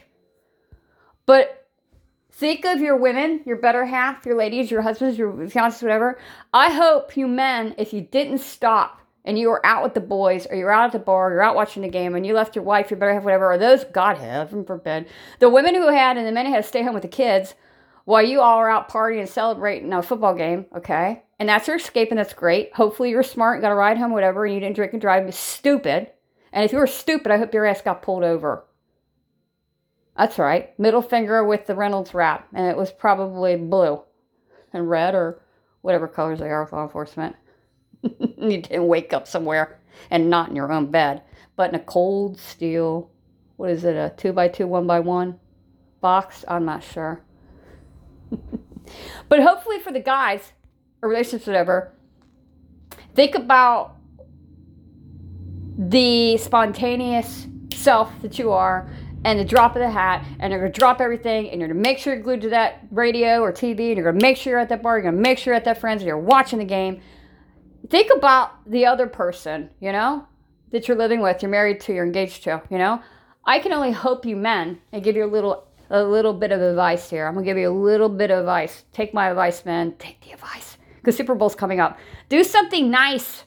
But 1.27 1.69
think 2.33 2.65
of 2.65 2.81
your 2.81 2.97
women, 2.97 3.43
your 3.45 3.57
better 3.57 3.85
half, 3.85 4.25
your 4.25 4.37
ladies, 4.37 4.71
your 4.71 4.81
husbands, 4.81 5.19
your 5.19 5.33
fiancés, 5.33 5.83
whatever. 5.83 6.19
I 6.55 6.73
hope 6.73 7.17
you 7.17 7.29
men, 7.29 7.75
if 7.77 7.93
you 7.93 8.01
didn't 8.01 8.39
stop 8.39 9.03
and 9.27 9.39
you 9.39 9.49
were 9.51 9.65
out 9.67 9.83
with 9.83 9.93
the 9.93 10.01
boys 10.01 10.47
or 10.49 10.57
you're 10.57 10.73
out 10.73 10.87
at 10.87 10.93
the 10.93 10.99
bar, 10.99 11.29
or 11.29 11.33
you're 11.33 11.43
out 11.43 11.57
watching 11.57 11.83
the 11.83 11.89
game 11.89 12.15
and 12.15 12.25
you 12.25 12.33
left 12.33 12.57
your 12.57 12.65
wife, 12.65 12.91
your 12.91 12.99
better 12.99 13.13
half, 13.13 13.25
whatever, 13.25 13.53
or 13.53 13.59
those, 13.59 13.85
God 13.85 14.17
heaven 14.17 14.65
forbid, 14.65 15.07
the 15.41 15.51
women 15.51 15.75
who 15.75 15.89
had 15.89 16.17
and 16.17 16.27
the 16.27 16.33
men 16.33 16.47
who 16.47 16.53
had 16.53 16.63
to 16.63 16.69
stay 16.69 16.83
home 16.83 16.95
with 16.95 17.03
the 17.03 17.09
kids, 17.09 17.55
while 18.09 18.25
you 18.25 18.41
all 18.41 18.57
are 18.57 18.71
out 18.71 18.89
partying 18.89 19.21
and 19.21 19.29
celebrating 19.29 19.93
a 19.93 20.03
football 20.03 20.35
game, 20.35 20.65
okay? 20.75 21.25
And 21.39 21.47
that's 21.47 21.69
your 21.69 21.77
escape, 21.77 22.09
and 22.09 22.19
that's 22.19 22.33
great. 22.33 22.73
Hopefully, 22.73 23.11
you're 23.11 23.23
smart, 23.23 23.57
and 23.57 23.63
got 23.63 23.71
a 23.71 23.75
ride 23.75 23.99
home, 23.99 24.13
whatever, 24.13 24.47
and 24.47 24.55
you 24.55 24.61
didn't 24.61 24.77
drink 24.77 24.95
and 24.95 25.01
drive. 25.03 25.25
You're 25.25 25.33
stupid. 25.33 26.11
And 26.51 26.65
if 26.65 26.73
you 26.73 26.79
were 26.79 26.87
stupid, 26.87 27.31
I 27.31 27.37
hope 27.37 27.53
your 27.53 27.67
ass 27.67 27.83
got 27.83 28.01
pulled 28.01 28.25
over. 28.25 28.65
That's 30.17 30.39
right. 30.39 30.77
Middle 30.79 31.03
finger 31.03 31.45
with 31.45 31.67
the 31.67 31.75
Reynolds 31.75 32.15
wrap, 32.15 32.49
and 32.55 32.67
it 32.67 32.79
was 32.79 32.91
probably 32.91 33.57
blue 33.57 34.01
and 34.73 34.89
red 34.89 35.15
or 35.15 35.43
whatever 35.83 36.09
colors 36.09 36.39
they 36.39 36.49
are 36.49 36.65
with 36.65 36.73
law 36.73 36.85
enforcement. 36.85 37.37
you 38.03 38.63
didn't 38.63 38.87
wake 38.87 39.13
up 39.13 39.29
somewhere 39.29 39.81
and 40.11 40.31
not 40.31 40.49
in 40.49 40.57
your 40.57 40.73
own 40.73 40.91
bed, 40.91 41.25
but 41.57 41.69
in 41.69 41.75
a 41.75 41.85
cold 41.85 42.41
steel, 42.41 43.11
what 43.57 43.69
is 43.69 43.85
it, 43.85 43.97
a 43.97 44.15
two 44.17 44.33
by 44.33 44.49
two, 44.49 44.67
one 44.67 44.87
by 44.87 44.99
one 44.99 45.39
box? 46.01 46.43
I'm 46.49 46.65
not 46.65 46.83
sure. 46.83 47.23
But 49.29 49.43
hopefully 49.43 49.79
for 49.79 49.93
the 49.93 50.01
guys, 50.01 50.53
or 51.03 51.09
relationships, 51.09 51.47
whatever, 51.47 51.93
think 53.15 53.35
about 53.35 53.97
the 55.79 56.37
spontaneous 56.39 57.47
self 57.73 58.11
that 58.23 58.39
you 58.39 58.51
are 58.51 58.91
and 59.25 59.39
the 59.39 59.45
drop 59.45 59.75
of 59.75 59.81
the 59.81 59.91
hat, 59.91 60.25
and 60.39 60.53
you're 60.53 60.61
gonna 60.61 60.73
drop 60.73 61.01
everything, 61.01 61.51
and 61.51 61.61
you're 61.61 61.69
gonna 61.69 61.81
make 61.81 61.99
sure 61.99 62.15
you're 62.15 62.23
glued 62.23 62.41
to 62.41 62.49
that 62.51 62.87
radio 62.91 63.41
or 63.41 63.53
TV, 63.53 63.89
and 63.89 63.97
you're 63.97 64.13
gonna 64.13 64.23
make 64.23 64.37
sure 64.37 64.53
you're 64.53 64.61
at 64.61 64.69
that 64.69 64.83
bar, 64.83 64.97
you're 64.97 65.11
gonna 65.11 65.21
make 65.21 65.39
sure 65.39 65.53
you're 65.53 65.57
at 65.57 65.65
that 65.65 65.79
friends, 65.79 66.03
and 66.03 66.07
you're 66.07 66.19
watching 66.19 66.59
the 66.59 66.65
game. 66.65 67.01
Think 67.91 68.13
about 68.15 68.69
the 68.71 68.87
other 68.87 69.07
person, 69.07 69.71
you 69.81 69.93
know, 69.93 70.27
that 70.71 70.87
you're 70.87 70.97
living 70.97 71.21
with, 71.21 71.43
you're 71.43 71.51
married 71.51 71.81
to, 71.81 71.93
you're 71.93 72.05
engaged 72.05 72.45
to, 72.45 72.63
you 72.71 72.79
know. 72.79 73.03
I 73.45 73.61
can 73.61 73.73
only 73.73 73.93
hope 73.93 74.27
you 74.27 74.37
men 74.37 74.81
and 74.93 75.03
give 75.03 75.17
you 75.17 75.25
a 75.25 75.27
little 75.27 75.68
a 75.91 76.03
little 76.03 76.33
bit 76.33 76.53
of 76.53 76.61
advice 76.61 77.09
here. 77.11 77.27
I'm 77.27 77.35
gonna 77.35 77.47
give 77.47 77.57
you 77.57 77.71
a 77.71 77.73
little 77.73 78.09
bit 78.09 78.31
of 78.31 78.41
advice. 78.41 78.85
Take 78.93 79.15
my 79.15 79.31
advice, 79.31 79.65
man. 79.65 79.95
Take 79.99 80.21
the 80.21 80.33
advice. 80.33 80.77
Because 80.97 81.17
Super 81.17 81.35
Bowl's 81.35 81.55
coming 81.55 81.81
up. 81.81 81.99
Do 82.29 82.45
something 82.45 82.91
nice 82.91 83.45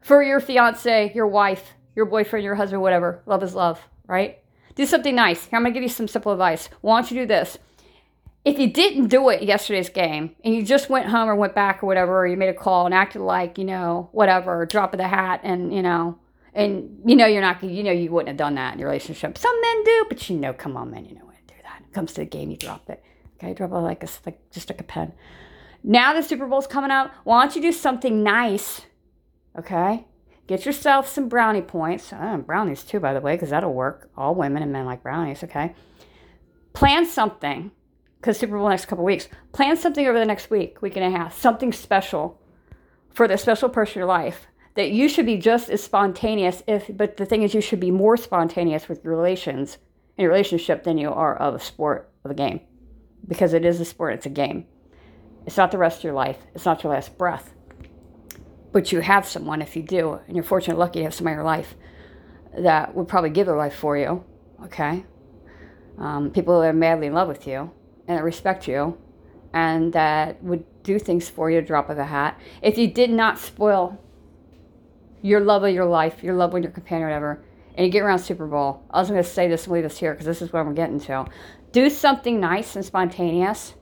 for 0.00 0.22
your 0.22 0.40
fiance, 0.40 1.12
your 1.14 1.26
wife, 1.26 1.74
your 1.94 2.06
boyfriend, 2.06 2.44
your 2.44 2.54
husband, 2.54 2.82
whatever. 2.82 3.22
Love 3.26 3.42
is 3.42 3.54
love, 3.54 3.80
right? 4.06 4.38
Do 4.74 4.86
something 4.86 5.14
nice. 5.14 5.44
Here, 5.44 5.58
I'm 5.58 5.64
to 5.64 5.70
give 5.70 5.82
you 5.82 5.88
some 5.88 6.08
simple 6.08 6.32
advice. 6.32 6.68
Why 6.80 7.00
don't 7.00 7.10
you 7.10 7.22
do 7.22 7.26
this? 7.26 7.58
If 8.44 8.58
you 8.58 8.72
didn't 8.72 9.08
do 9.08 9.28
it 9.28 9.42
yesterday's 9.42 9.88
game 9.88 10.34
and 10.42 10.54
you 10.54 10.64
just 10.64 10.90
went 10.90 11.06
home 11.06 11.28
or 11.28 11.36
went 11.36 11.54
back 11.54 11.82
or 11.82 11.86
whatever, 11.86 12.20
or 12.20 12.26
you 12.26 12.36
made 12.36 12.48
a 12.48 12.54
call 12.54 12.86
and 12.86 12.94
acted 12.94 13.20
like, 13.20 13.58
you 13.58 13.64
know, 13.64 14.08
whatever, 14.12 14.64
drop 14.66 14.94
of 14.94 14.98
the 14.98 15.06
hat 15.06 15.42
and, 15.44 15.72
you 15.72 15.82
know, 15.82 16.18
and 16.54 17.00
you 17.04 17.14
know 17.14 17.26
you're 17.26 17.40
not, 17.40 17.62
you 17.62 17.82
know 17.82 17.92
you 17.92 18.10
wouldn't 18.10 18.28
have 18.28 18.36
done 18.36 18.56
that 18.56 18.74
in 18.74 18.80
your 18.80 18.88
relationship. 18.88 19.38
Some 19.38 19.60
men 19.60 19.84
do, 19.84 20.06
but 20.08 20.28
you 20.28 20.36
know, 20.36 20.52
come 20.52 20.76
on, 20.76 20.90
man, 20.90 21.04
you 21.04 21.14
know 21.14 21.31
comes 21.92 22.12
to 22.14 22.22
the 22.22 22.26
game, 22.26 22.50
you 22.50 22.56
drop 22.56 22.88
it. 22.90 23.02
Okay, 23.36 23.54
drop 23.54 23.70
it 23.70 23.74
like 23.74 24.02
a, 24.02 24.08
like 24.26 24.50
just 24.50 24.70
like 24.70 24.80
a 24.80 24.84
pen. 24.84 25.12
Now 25.84 26.12
the 26.12 26.22
Super 26.22 26.46
Bowl's 26.46 26.66
coming 26.66 26.90
up. 26.90 27.12
Why 27.24 27.42
don't 27.42 27.56
you 27.56 27.62
do 27.62 27.72
something 27.72 28.22
nice? 28.22 28.82
Okay, 29.58 30.06
Get 30.46 30.66
yourself 30.66 31.08
some 31.08 31.28
brownie 31.28 31.62
points. 31.62 32.12
Uh, 32.12 32.36
brownies 32.38 32.82
too, 32.82 33.00
by 33.00 33.14
the 33.14 33.20
way, 33.20 33.34
because 33.34 33.50
that'll 33.50 33.72
work. 33.72 34.10
All 34.16 34.34
women 34.34 34.62
and 34.62 34.72
men 34.72 34.86
like 34.86 35.02
brownies, 35.02 35.44
okay? 35.44 35.74
Plan 36.72 37.06
something, 37.06 37.70
because 38.20 38.38
Super 38.38 38.58
Bowl 38.58 38.68
next 38.68 38.86
couple 38.86 39.04
weeks. 39.04 39.28
Plan 39.52 39.76
something 39.76 40.06
over 40.06 40.18
the 40.18 40.26
next 40.26 40.50
week, 40.50 40.82
week 40.82 40.96
and 40.96 41.04
a 41.04 41.16
half, 41.16 41.38
something 41.38 41.72
special 41.72 42.40
for 43.14 43.28
the 43.28 43.38
special 43.38 43.68
person 43.68 43.94
in 43.94 43.98
your 44.00 44.08
life 44.08 44.46
that 44.74 44.90
you 44.90 45.08
should 45.08 45.26
be 45.26 45.36
just 45.36 45.68
as 45.68 45.82
spontaneous 45.82 46.62
if 46.66 46.90
but 46.96 47.18
the 47.18 47.26
thing 47.26 47.42
is 47.42 47.52
you 47.52 47.60
should 47.60 47.80
be 47.80 47.90
more 47.90 48.16
spontaneous 48.16 48.88
with 48.88 49.04
your 49.04 49.14
relations 49.14 49.76
in 50.16 50.22
your 50.22 50.30
relationship 50.30 50.84
than 50.84 50.98
you 50.98 51.10
are 51.10 51.36
of 51.36 51.54
a 51.54 51.60
sport 51.60 52.10
of 52.24 52.30
a 52.30 52.34
game 52.34 52.60
because 53.26 53.52
it 53.52 53.64
is 53.64 53.80
a 53.80 53.84
sport 53.84 54.14
it's 54.14 54.26
a 54.26 54.30
game 54.30 54.66
it's 55.46 55.56
not 55.56 55.70
the 55.70 55.78
rest 55.78 55.98
of 55.98 56.04
your 56.04 56.12
life 56.12 56.38
it's 56.54 56.64
not 56.64 56.82
your 56.82 56.92
last 56.92 57.16
breath 57.18 57.52
but 58.72 58.90
you 58.90 59.00
have 59.00 59.28
someone 59.28 59.62
if 59.62 59.76
you 59.76 59.82
do, 59.82 60.18
and 60.26 60.34
you're 60.34 60.44
fortunate, 60.44 60.78
lucky 60.78 61.00
to 61.00 61.04
have 61.04 61.14
somebody 61.14 61.34
in 61.34 61.38
your 61.38 61.44
life 61.44 61.74
that 62.58 62.94
would 62.94 63.06
probably 63.06 63.30
give 63.30 63.46
their 63.46 63.56
life 63.56 63.74
for 63.74 63.96
you. 63.96 64.24
Okay, 64.64 65.04
um, 65.98 66.30
people 66.30 66.60
that 66.60 66.68
are 66.68 66.72
madly 66.72 67.08
in 67.08 67.12
love 67.12 67.28
with 67.28 67.46
you 67.46 67.70
and 68.08 68.18
that 68.18 68.24
respect 68.24 68.66
you, 68.66 68.96
and 69.52 69.92
that 69.92 70.42
would 70.42 70.64
do 70.82 70.98
things 70.98 71.28
for 71.28 71.50
you, 71.50 71.60
drop 71.60 71.90
of 71.90 71.98
a 71.98 72.04
hat. 72.04 72.40
If 72.62 72.78
you 72.78 72.88
did 72.88 73.10
not 73.10 73.38
spoil 73.38 73.98
your 75.20 75.40
love 75.40 75.64
of 75.64 75.74
your 75.74 75.84
life, 75.84 76.22
your 76.22 76.34
love 76.34 76.52
with 76.52 76.62
your 76.62 76.72
companion, 76.72 77.08
whatever, 77.08 77.44
and 77.74 77.86
you 77.86 77.92
get 77.92 78.02
around 78.02 78.18
Super 78.18 78.46
Bowl, 78.46 78.84
I 78.90 79.00
was 79.00 79.08
going 79.08 79.22
to 79.22 79.28
say 79.28 79.48
this 79.48 79.64
and 79.64 79.72
leave 79.72 79.82
this 79.82 79.98
here 79.98 80.12
because 80.12 80.26
this 80.26 80.42
is 80.42 80.52
what 80.52 80.60
I'm 80.60 80.74
getting 80.74 81.00
to. 81.00 81.26
Do 81.72 81.88
something 81.88 82.38
nice 82.38 82.76
and 82.76 82.84
spontaneous 82.84 83.74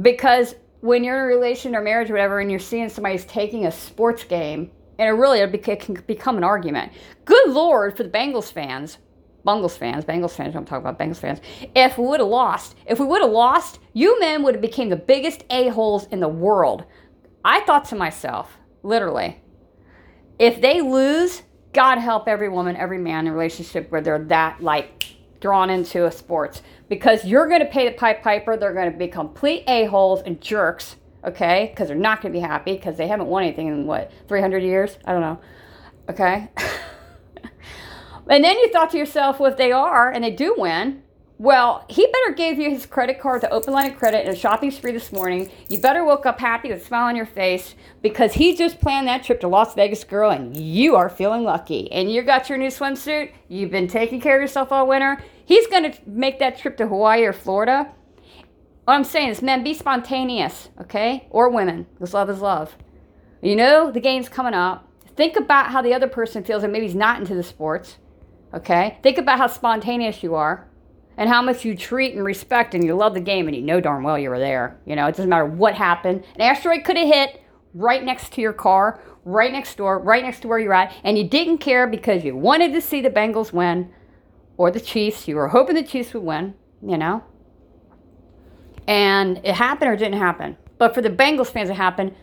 because 0.00 0.54
when 0.80 1.04
you're 1.04 1.16
in 1.16 1.22
a 1.22 1.36
relation 1.36 1.74
or 1.74 1.80
marriage 1.80 2.10
or 2.10 2.14
whatever 2.14 2.40
and 2.40 2.50
you're 2.50 2.60
seeing 2.60 2.88
somebody's 2.88 3.24
taking 3.24 3.66
a 3.66 3.72
sports 3.72 4.24
game 4.24 4.70
and 4.98 5.08
it 5.08 5.12
really 5.12 5.40
it 5.40 5.80
can 5.80 5.94
become 6.06 6.36
an 6.36 6.44
argument. 6.44 6.92
Good 7.24 7.50
lord 7.50 7.96
for 7.96 8.02
the 8.02 8.10
bengals 8.10 8.52
fans 8.52 8.98
bengals 9.46 9.76
fans 9.76 10.04
bengals 10.04 10.36
fans 10.36 10.54
i'm 10.54 10.64
talking 10.64 10.86
about 10.86 10.98
bengals 10.98 11.16
fans. 11.16 11.40
If 11.74 11.98
we 11.98 12.06
would 12.06 12.20
have 12.20 12.28
lost 12.28 12.76
if 12.86 13.00
we 13.00 13.06
would 13.06 13.22
have 13.22 13.30
lost 13.30 13.80
you 13.92 14.18
men 14.20 14.42
would 14.42 14.54
have 14.54 14.62
became 14.62 14.88
the 14.88 14.96
biggest 14.96 15.44
a-holes 15.50 16.06
in 16.08 16.20
the 16.20 16.28
world. 16.28 16.84
I 17.44 17.60
thought 17.60 17.86
to 17.86 17.96
myself 17.96 18.56
literally 18.82 19.40
if 20.38 20.60
they 20.60 20.80
lose 20.80 21.42
god 21.72 21.98
help 21.98 22.28
every 22.28 22.48
woman 22.48 22.76
every 22.76 22.98
man 22.98 23.26
in 23.26 23.32
a 23.32 23.34
relationship 23.34 23.90
where 23.90 24.00
they're 24.00 24.24
that 24.24 24.62
like 24.62 25.12
drawn 25.42 25.68
into 25.68 26.06
a 26.06 26.12
sports 26.12 26.62
because 26.88 27.24
you're 27.24 27.48
going 27.48 27.60
to 27.60 27.66
pay 27.66 27.88
the 27.88 27.94
pipe 27.94 28.22
piper. 28.22 28.56
They're 28.56 28.72
going 28.72 28.90
to 28.90 28.96
be 28.96 29.08
complete 29.08 29.64
a-holes 29.66 30.22
and 30.24 30.40
jerks, 30.40 30.96
okay? 31.24 31.70
Because 31.70 31.88
they're 31.88 31.96
not 31.96 32.22
going 32.22 32.32
to 32.32 32.38
be 32.38 32.42
happy 32.42 32.76
because 32.76 32.96
they 32.96 33.08
haven't 33.08 33.26
won 33.26 33.42
anything 33.42 33.66
in 33.66 33.86
what, 33.86 34.10
300 34.28 34.62
years? 34.62 34.96
I 35.04 35.12
don't 35.12 35.20
know, 35.20 35.40
okay? 36.08 36.48
and 38.30 38.44
then 38.44 38.56
you 38.58 38.70
thought 38.70 38.90
to 38.90 38.98
yourself, 38.98 39.40
well, 39.40 39.50
if 39.50 39.58
they 39.58 39.72
are 39.72 40.10
and 40.10 40.22
they 40.22 40.30
do 40.30 40.54
win, 40.56 41.02
well, 41.42 41.84
he 41.88 42.06
better 42.06 42.36
gave 42.36 42.60
you 42.60 42.70
his 42.70 42.86
credit 42.86 43.18
card, 43.18 43.40
to 43.40 43.50
open 43.50 43.72
line 43.72 43.90
of 43.90 43.98
credit, 43.98 44.24
and 44.24 44.32
a 44.32 44.38
shopping 44.38 44.70
spree 44.70 44.92
this 44.92 45.10
morning. 45.10 45.50
You 45.68 45.80
better 45.80 46.04
woke 46.04 46.24
up 46.24 46.38
happy 46.38 46.68
with 46.68 46.80
a 46.80 46.84
smile 46.84 47.08
on 47.08 47.16
your 47.16 47.26
face 47.26 47.74
because 48.00 48.34
he 48.34 48.54
just 48.54 48.78
planned 48.78 49.08
that 49.08 49.24
trip 49.24 49.40
to 49.40 49.48
Las 49.48 49.74
Vegas, 49.74 50.04
girl, 50.04 50.30
and 50.30 50.56
you 50.56 50.94
are 50.94 51.08
feeling 51.08 51.42
lucky. 51.42 51.90
And 51.90 52.12
you 52.12 52.22
got 52.22 52.48
your 52.48 52.58
new 52.58 52.68
swimsuit. 52.68 53.32
You've 53.48 53.72
been 53.72 53.88
taking 53.88 54.20
care 54.20 54.36
of 54.36 54.40
yourself 54.40 54.70
all 54.70 54.86
winter. 54.86 55.20
He's 55.44 55.66
going 55.66 55.90
to 55.90 55.98
make 56.06 56.38
that 56.38 56.58
trip 56.58 56.76
to 56.76 56.86
Hawaii 56.86 57.24
or 57.24 57.32
Florida. 57.32 57.92
What 58.84 58.94
I'm 58.94 59.02
saying 59.02 59.30
is, 59.30 59.42
men, 59.42 59.64
be 59.64 59.74
spontaneous, 59.74 60.68
okay? 60.80 61.26
Or 61.28 61.48
women, 61.48 61.88
because 61.94 62.14
love 62.14 62.30
is 62.30 62.38
love. 62.38 62.76
You 63.40 63.56
know 63.56 63.90
the 63.90 63.98
game's 63.98 64.28
coming 64.28 64.54
up. 64.54 64.88
Think 65.16 65.34
about 65.34 65.72
how 65.72 65.82
the 65.82 65.92
other 65.92 66.06
person 66.06 66.44
feels, 66.44 66.62
and 66.62 66.72
maybe 66.72 66.86
he's 66.86 66.94
not 66.94 67.18
into 67.18 67.34
the 67.34 67.42
sports, 67.42 67.96
okay? 68.54 69.00
Think 69.02 69.18
about 69.18 69.38
how 69.38 69.48
spontaneous 69.48 70.22
you 70.22 70.36
are 70.36 70.68
and 71.16 71.28
how 71.28 71.42
much 71.42 71.64
you 71.64 71.76
treat 71.76 72.14
and 72.14 72.24
respect 72.24 72.74
and 72.74 72.84
you 72.84 72.94
love 72.94 73.14
the 73.14 73.20
game 73.20 73.46
and 73.46 73.56
you 73.56 73.62
know 73.62 73.80
darn 73.80 74.02
well 74.02 74.18
you 74.18 74.30
were 74.30 74.38
there. 74.38 74.80
You 74.86 74.96
know, 74.96 75.06
it 75.06 75.12
doesn't 75.12 75.28
matter 75.28 75.46
what 75.46 75.74
happened. 75.74 76.24
An 76.34 76.40
asteroid 76.40 76.84
could 76.84 76.96
have 76.96 77.08
hit 77.08 77.42
right 77.74 78.02
next 78.02 78.32
to 78.34 78.40
your 78.40 78.52
car, 78.52 79.00
right 79.24 79.52
next 79.52 79.76
door, 79.76 79.98
right 79.98 80.22
next 80.22 80.40
to 80.40 80.48
where 80.48 80.58
you're 80.58 80.74
at, 80.74 80.94
and 81.04 81.16
you 81.16 81.24
didn't 81.24 81.58
care 81.58 81.86
because 81.86 82.24
you 82.24 82.36
wanted 82.36 82.72
to 82.72 82.80
see 82.80 83.00
the 83.00 83.10
Bengals 83.10 83.52
win 83.52 83.92
or 84.56 84.70
the 84.70 84.80
Chiefs. 84.80 85.28
You 85.28 85.36
were 85.36 85.48
hoping 85.48 85.74
the 85.74 85.82
Chiefs 85.82 86.14
would 86.14 86.22
win, 86.22 86.54
you 86.86 86.98
know. 86.98 87.24
And 88.86 89.38
it 89.44 89.54
happened 89.54 89.90
or 89.90 89.96
didn't 89.96 90.18
happen. 90.18 90.56
But 90.78 90.94
for 90.94 91.02
the 91.02 91.10
Bengals 91.10 91.48
fans, 91.48 91.70
it 91.70 91.76
happened. 91.76 92.14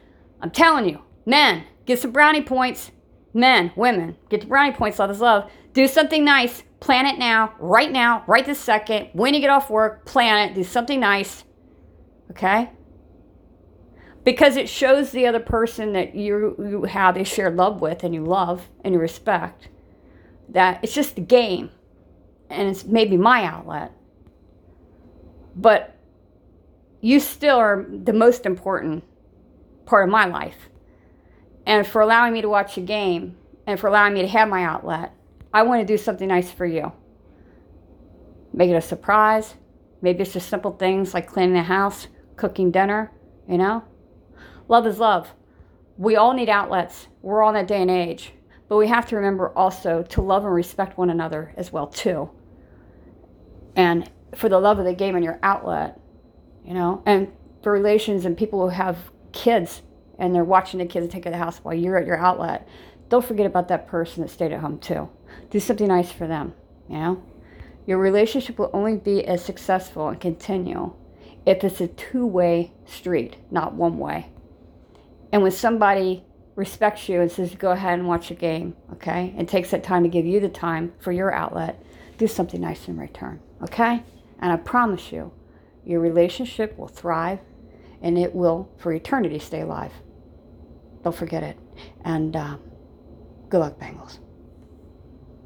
I'm 0.41 0.52
telling 0.52 0.88
you, 0.89 1.02
men, 1.25 1.63
get 1.86 1.99
some 1.99 2.12
brownie 2.12 2.43
points. 2.43 2.91
Men, 3.34 3.71
women, 3.75 4.17
get 4.30 4.41
the 4.41 4.47
brownie 4.47 4.73
points. 4.73 4.99
Love 4.99 5.12
is 5.12 5.21
love. 5.21 5.49
Do 5.73 5.88
something 5.88 6.25
nice. 6.25 6.63
Plan 6.80 7.06
it 7.06 7.20
now, 7.20 7.54
right 7.60 7.92
now, 7.92 8.24
right 8.28 8.46
this 8.46 8.60
second. 8.60 9.10
When 9.13 9.34
you 9.34 9.42
get 9.42 9.50
off 9.50 9.70
work, 9.70 10.06
plan 10.06 10.50
it. 10.50 10.56
Do 10.56 10.63
something 10.63 11.00
nice. 11.00 11.44
Okay? 12.32 12.72
Because 14.24 14.56
it 14.56 14.70
shows 14.70 15.12
the 15.12 15.28
other 15.28 15.39
person 15.39 15.94
that 15.94 16.15
you, 16.15 16.56
you 16.60 16.84
have 16.84 17.18
a 17.18 17.24
shared 17.24 17.56
love 17.56 17.82
with 17.82 18.04
and 18.04 18.13
you 18.13 18.24
love 18.24 18.70
and 18.84 18.94
you 18.94 19.00
respect 19.00 19.70
that 20.50 20.80
it's 20.84 20.94
just 20.94 21.18
a 21.18 21.22
game 21.22 21.70
and 22.50 22.70
it's 22.70 22.86
maybe 22.86 23.18
my 23.18 23.44
outlet. 23.44 23.92
But 25.56 25.96
you 27.02 27.20
still 27.20 27.58
are 27.58 27.86
the 27.89 28.13
most 28.13 28.46
important 28.46 29.04
part 29.86 30.08
of 30.08 30.12
my 30.12 30.26
life. 30.26 30.70
And 31.65 31.86
for 31.86 32.02
allowing 32.02 32.34
me 32.34 32.42
to 32.42 32.50
watch 32.50 32.78
a 32.78 32.82
game 32.82 33.38
and 33.68 33.80
for 33.80 33.88
allowing 33.88 34.13
me 34.13 34.22
to 34.22 34.28
have 34.28 34.50
my 34.50 34.63
outlet, 34.63 35.13
I 35.53 35.63
want 35.63 35.81
to 35.81 35.85
do 35.85 35.97
something 35.97 36.27
nice 36.27 36.51
for 36.51 36.65
you. 36.65 36.91
Make 38.53 38.69
it 38.69 38.75
a 38.75 38.81
surprise. 38.81 39.55
Maybe 40.01 40.21
it's 40.21 40.33
just 40.33 40.49
simple 40.49 40.71
things 40.71 41.13
like 41.13 41.27
cleaning 41.27 41.53
the 41.53 41.63
house, 41.63 42.07
cooking 42.35 42.71
dinner, 42.71 43.12
you 43.47 43.57
know? 43.57 43.83
Love 44.67 44.85
is 44.85 44.99
love. 44.99 45.33
We 45.97 46.15
all 46.15 46.33
need 46.33 46.49
outlets. 46.49 47.07
We're 47.21 47.43
all 47.43 47.49
in 47.49 47.55
that 47.55 47.67
day 47.67 47.81
and 47.81 47.91
age. 47.91 48.31
But 48.67 48.77
we 48.77 48.88
have 48.88 49.07
to 49.07 49.15
remember 49.15 49.49
also 49.57 50.03
to 50.03 50.21
love 50.21 50.45
and 50.45 50.53
respect 50.53 50.97
one 50.97 51.09
another 51.09 51.53
as 51.57 51.73
well 51.73 51.88
too. 51.88 52.29
And 53.75 54.09
for 54.35 54.47
the 54.47 54.59
love 54.59 54.79
of 54.79 54.85
the 54.85 54.93
game 54.93 55.15
and 55.15 55.25
your 55.25 55.39
outlet, 55.41 55.99
you 56.63 56.73
know, 56.73 57.01
and 57.05 57.31
for 57.63 57.71
relations 57.71 58.25
and 58.25 58.38
people 58.38 58.62
who 58.62 58.75
have 58.75 58.97
kids 59.31 59.81
and 60.19 60.35
they're 60.35 60.43
watching 60.43 60.79
the 60.79 60.85
kids 60.85 61.12
take 61.12 61.23
care 61.23 61.31
of 61.31 61.38
the 61.38 61.43
house 61.43 61.57
while 61.59 61.73
you're 61.73 61.97
at 61.97 62.05
your 62.05 62.17
outlet, 62.17 62.67
don't 63.09 63.25
forget 63.25 63.47
about 63.47 63.67
that 63.69 63.88
person 63.88 64.21
that 64.21 64.29
stayed 64.29 64.51
at 64.51 64.59
home 64.59 64.77
too. 64.77 65.09
Do 65.50 65.60
something 65.60 65.88
nice 65.88 66.12
for 66.12 66.28
them, 66.28 66.54
you 66.88 66.98
know? 66.98 67.24
Your 67.86 67.98
relationship 67.98 68.60
will 68.60 68.70
only 68.74 68.98
be 68.98 69.26
as 69.26 69.44
successful 69.44 70.10
and 70.10 70.20
continue 70.20 70.94
if 71.46 71.63
it's 71.63 71.82
a 71.82 71.88
two 71.88 72.26
way 72.26 72.72
street, 72.86 73.38
not 73.50 73.74
one 73.74 73.98
way. 73.98 74.32
And 75.32 75.42
when 75.42 75.52
somebody 75.52 76.24
respects 76.56 77.08
you 77.10 77.22
and 77.22 77.32
says, 77.32 77.56
go 77.56 77.72
ahead 77.72 77.98
and 77.98 78.08
watch 78.08 78.30
a 78.30 78.36
game, 78.36 78.76
okay, 78.94 79.34
and 79.38 79.48
takes 79.48 79.72
that 79.72 79.84
time 79.84 80.04
to 80.04 80.10
give 80.10 80.26
you 80.26 80.39
the 80.39 80.50
time 80.50 80.94
for 81.00 81.12
your 81.12 81.34
outlet, 81.34 81.82
do 82.18 82.28
something 82.28 82.62
nice 82.62 82.88
in 82.88 82.98
return, 82.98 83.39
okay? 83.63 84.04
And 84.39 84.52
I 84.52 84.58
promise 84.58 85.12
you, 85.12 85.32
your 85.86 86.02
relationship 86.02 86.78
will 86.78 86.88
thrive 86.88 87.39
and 88.02 88.18
it 88.18 88.36
will, 88.36 88.70
for 88.78 88.94
eternity, 88.94 89.39
stay 89.39 89.62
alive. 89.62 89.92
Don't 91.04 91.15
forget 91.15 91.44
it. 91.44 91.58
And 92.04 92.36
uh, 92.36 92.58
good 93.50 93.60
luck, 93.60 93.80
Bengals. 93.80 94.20